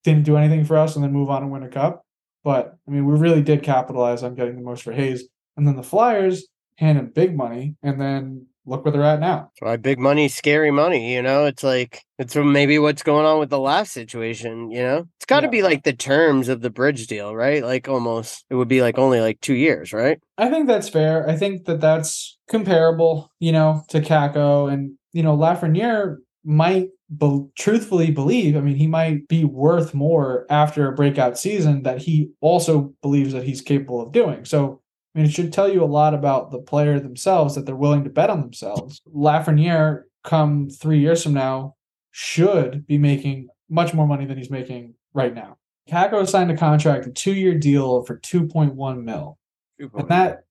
didn't 0.03 0.25
do 0.25 0.35
anything 0.35 0.65
for 0.65 0.77
us 0.77 0.95
and 0.95 1.03
then 1.05 1.13
move 1.13 1.29
on 1.29 1.41
and 1.41 1.49
win 1.53 1.63
a 1.63 1.69
cup. 1.69 2.05
But 2.43 2.75
I 2.85 2.91
mean, 2.91 3.05
we 3.05 3.17
really 3.17 3.41
did 3.41 3.63
capitalize 3.63 4.21
on 4.21 4.35
getting 4.35 4.57
the 4.57 4.61
most 4.61 4.83
for 4.83 4.91
Hayes. 4.91 5.23
And 5.55 5.65
then 5.65 5.77
the 5.77 5.83
Flyers 5.83 6.49
handed 6.75 7.13
big 7.13 7.33
money 7.33 7.77
and 7.81 7.99
then 7.99 8.47
look 8.69 8.85
where 8.85 8.91
they're 8.91 9.03
at 9.03 9.19
now. 9.19 9.51
Why 9.59 9.77
big 9.77 9.99
money, 9.99 10.27
scary 10.27 10.71
money. 10.71 11.13
You 11.13 11.21
know, 11.21 11.45
it's 11.45 11.63
like 11.63 12.03
it's 12.17 12.35
maybe 12.35 12.79
what's 12.79 13.03
going 13.03 13.25
on 13.25 13.39
with 13.39 13.49
the 13.49 13.59
last 13.59 13.91
situation. 13.91 14.71
You 14.71 14.81
know, 14.81 15.07
it's 15.17 15.25
got 15.25 15.41
to 15.41 15.47
yeah. 15.47 15.51
be 15.51 15.61
like 15.63 15.83
the 15.83 15.93
terms 15.93 16.47
of 16.47 16.61
the 16.61 16.69
bridge 16.69 17.07
deal, 17.07 17.35
right? 17.35 17.63
Like 17.63 17.89
almost 17.89 18.45
it 18.49 18.55
would 18.55 18.67
be 18.67 18.81
like 18.81 18.97
only 18.97 19.19
like 19.19 19.41
two 19.41 19.55
years, 19.55 19.91
right? 19.91 20.19
I 20.37 20.49
think 20.49 20.67
that's 20.67 20.89
fair. 20.89 21.27
I 21.27 21.35
think 21.35 21.65
that 21.65 21.81
that's 21.81 22.37
comparable, 22.49 23.31
you 23.39 23.51
know, 23.51 23.83
to 23.89 24.01
Kakko 24.01 24.71
and 24.71 24.91
you 25.11 25.23
know 25.23 25.35
Lafreniere 25.35 26.17
might 26.43 26.89
be- 27.17 27.45
truthfully 27.57 28.11
believe. 28.11 28.55
I 28.55 28.61
mean, 28.61 28.75
he 28.75 28.87
might 28.87 29.27
be 29.27 29.43
worth 29.43 29.93
more 29.93 30.45
after 30.49 30.87
a 30.87 30.95
breakout 30.95 31.37
season 31.37 31.83
that 31.83 31.99
he 31.99 32.29
also 32.41 32.93
believes 33.01 33.33
that 33.33 33.43
he's 33.43 33.61
capable 33.61 34.01
of 34.01 34.11
doing. 34.11 34.45
So 34.45 34.81
Mean, 35.19 35.27
it 35.27 35.33
should 35.33 35.51
tell 35.51 35.67
you 35.67 35.83
a 35.83 35.85
lot 35.85 36.13
about 36.13 36.49
the 36.49 36.59
player 36.59 36.97
themselves 36.97 37.55
that 37.55 37.65
they're 37.65 37.75
willing 37.75 38.05
to 38.05 38.09
bet 38.09 38.29
on 38.29 38.39
themselves. 38.39 39.01
Lafreniere, 39.13 40.03
come 40.23 40.69
three 40.69 40.99
years 40.99 41.21
from 41.21 41.33
now, 41.33 41.75
should 42.11 42.87
be 42.87 42.97
making 42.97 43.49
much 43.69 43.93
more 43.93 44.07
money 44.07 44.23
than 44.23 44.37
he's 44.37 44.49
making 44.49 44.93
right 45.13 45.35
now. 45.35 45.57
Kakko 45.89 46.25
signed 46.25 46.51
a 46.51 46.55
contract, 46.55 47.05
a 47.05 47.11
two-year 47.11 47.55
deal 47.55 48.03
for 48.03 48.17
2.1 48.17 49.03
mil. 49.03 49.37
And 49.77 50.07
that 50.07 50.45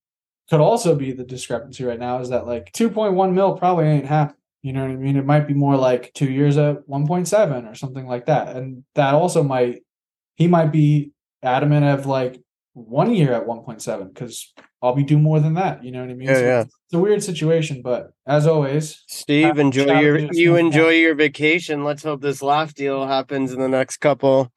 could 0.50 0.60
also 0.60 0.94
be 0.94 1.12
the 1.12 1.24
discrepancy 1.24 1.84
right 1.84 1.98
now 1.98 2.20
is 2.20 2.28
that 2.28 2.46
like 2.46 2.70
2.1 2.72 3.32
mil 3.32 3.56
probably 3.56 3.86
ain't 3.86 4.04
happening. 4.04 4.36
You 4.60 4.74
know 4.74 4.82
what 4.82 4.90
I 4.90 4.96
mean? 4.96 5.16
It 5.16 5.24
might 5.24 5.48
be 5.48 5.54
more 5.54 5.76
like 5.76 6.12
two 6.12 6.30
years 6.30 6.58
at 6.58 6.86
1.7 6.86 7.70
or 7.70 7.74
something 7.74 8.06
like 8.06 8.26
that. 8.26 8.54
And 8.54 8.84
that 8.96 9.14
also 9.14 9.42
might, 9.42 9.82
he 10.36 10.46
might 10.46 10.72
be 10.72 11.12
adamant 11.42 11.86
of 11.86 12.04
like, 12.04 12.42
one 12.86 13.14
year 13.14 13.32
at 13.32 13.46
1.7 13.46 14.14
because 14.14 14.52
I'll 14.82 14.94
be 14.94 15.02
doing 15.02 15.22
more 15.22 15.40
than 15.40 15.54
that. 15.54 15.84
You 15.84 15.92
know 15.92 16.00
what 16.00 16.10
I 16.10 16.14
mean? 16.14 16.28
Yeah, 16.28 16.34
so 16.34 16.42
yeah. 16.42 16.60
It's 16.60 16.94
a 16.94 16.98
weird 16.98 17.22
situation, 17.22 17.82
but 17.82 18.12
as 18.26 18.46
always, 18.46 19.02
Steve, 19.08 19.58
enjoy 19.58 20.00
your 20.00 20.18
you 20.32 20.56
enjoy 20.56 20.90
your 20.90 21.14
vacation. 21.14 21.84
Let's 21.84 22.02
hope 22.02 22.20
this 22.20 22.42
laugh 22.42 22.74
deal 22.74 23.06
happens 23.06 23.52
in 23.52 23.60
the 23.60 23.68
next 23.68 23.98
couple. 23.98 24.52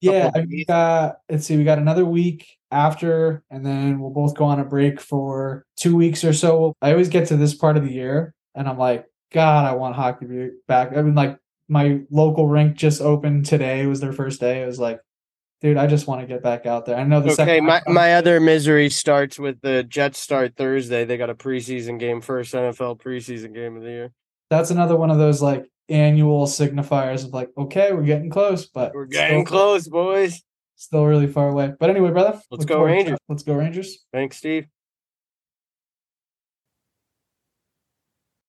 Yeah, 0.00 0.30
couple 0.30 0.46
we 0.48 0.64
got 0.64 1.18
let's 1.28 1.46
see, 1.46 1.56
we 1.56 1.64
got 1.64 1.78
another 1.78 2.04
week 2.04 2.46
after, 2.70 3.42
and 3.50 3.64
then 3.64 4.00
we'll 4.00 4.10
both 4.10 4.34
go 4.34 4.44
on 4.44 4.58
a 4.60 4.64
break 4.64 5.00
for 5.00 5.66
two 5.76 5.94
weeks 5.94 6.24
or 6.24 6.32
so. 6.32 6.74
I 6.80 6.92
always 6.92 7.08
get 7.08 7.28
to 7.28 7.36
this 7.36 7.54
part 7.54 7.76
of 7.76 7.84
the 7.84 7.92
year, 7.92 8.34
and 8.54 8.68
I'm 8.68 8.78
like, 8.78 9.06
God, 9.32 9.66
I 9.66 9.74
want 9.74 9.94
hockey 9.94 10.50
back. 10.66 10.96
I 10.96 11.02
mean, 11.02 11.14
like 11.14 11.38
my 11.68 12.00
local 12.10 12.48
rink 12.48 12.76
just 12.76 13.00
opened 13.00 13.46
today. 13.46 13.82
It 13.82 13.86
was 13.86 14.00
their 14.00 14.12
first 14.12 14.40
day. 14.40 14.62
It 14.62 14.66
was 14.66 14.80
like 14.80 15.00
dude, 15.60 15.76
I 15.76 15.86
just 15.86 16.06
want 16.06 16.20
to 16.20 16.26
get 16.26 16.42
back 16.42 16.66
out 16.66 16.86
there. 16.86 16.96
I 16.96 17.04
know 17.04 17.20
the 17.20 17.40
okay. 17.40 17.60
My 17.60 17.82
my 17.86 18.14
other 18.14 18.40
misery 18.40 18.90
starts 18.90 19.38
with 19.38 19.60
the 19.60 19.82
Jets 19.82 20.18
start 20.18 20.56
Thursday. 20.56 21.04
They 21.04 21.16
got 21.16 21.30
a 21.30 21.34
preseason 21.34 21.98
game, 21.98 22.20
first 22.20 22.54
NFL 22.54 23.00
preseason 23.00 23.54
game 23.54 23.76
of 23.76 23.82
the 23.82 23.90
year. 23.90 24.12
That's 24.50 24.70
another 24.70 24.96
one 24.96 25.10
of 25.10 25.18
those 25.18 25.40
like 25.40 25.64
annual 25.88 26.46
signifiers 26.46 27.24
of 27.24 27.32
like, 27.32 27.50
okay, 27.58 27.92
we're 27.92 28.02
getting 28.02 28.30
close, 28.30 28.66
but 28.66 28.94
we're 28.94 29.06
getting 29.06 29.44
close, 29.44 29.86
boys. 29.88 30.42
Still 30.76 31.04
really 31.04 31.26
far 31.26 31.50
away. 31.50 31.72
But 31.78 31.90
anyway, 31.90 32.10
brother, 32.10 32.40
let's 32.50 32.64
go 32.64 32.82
Rangers. 32.82 33.18
Let's 33.28 33.42
go 33.42 33.54
Rangers. 33.54 33.98
Thanks, 34.12 34.38
Steve. 34.38 34.66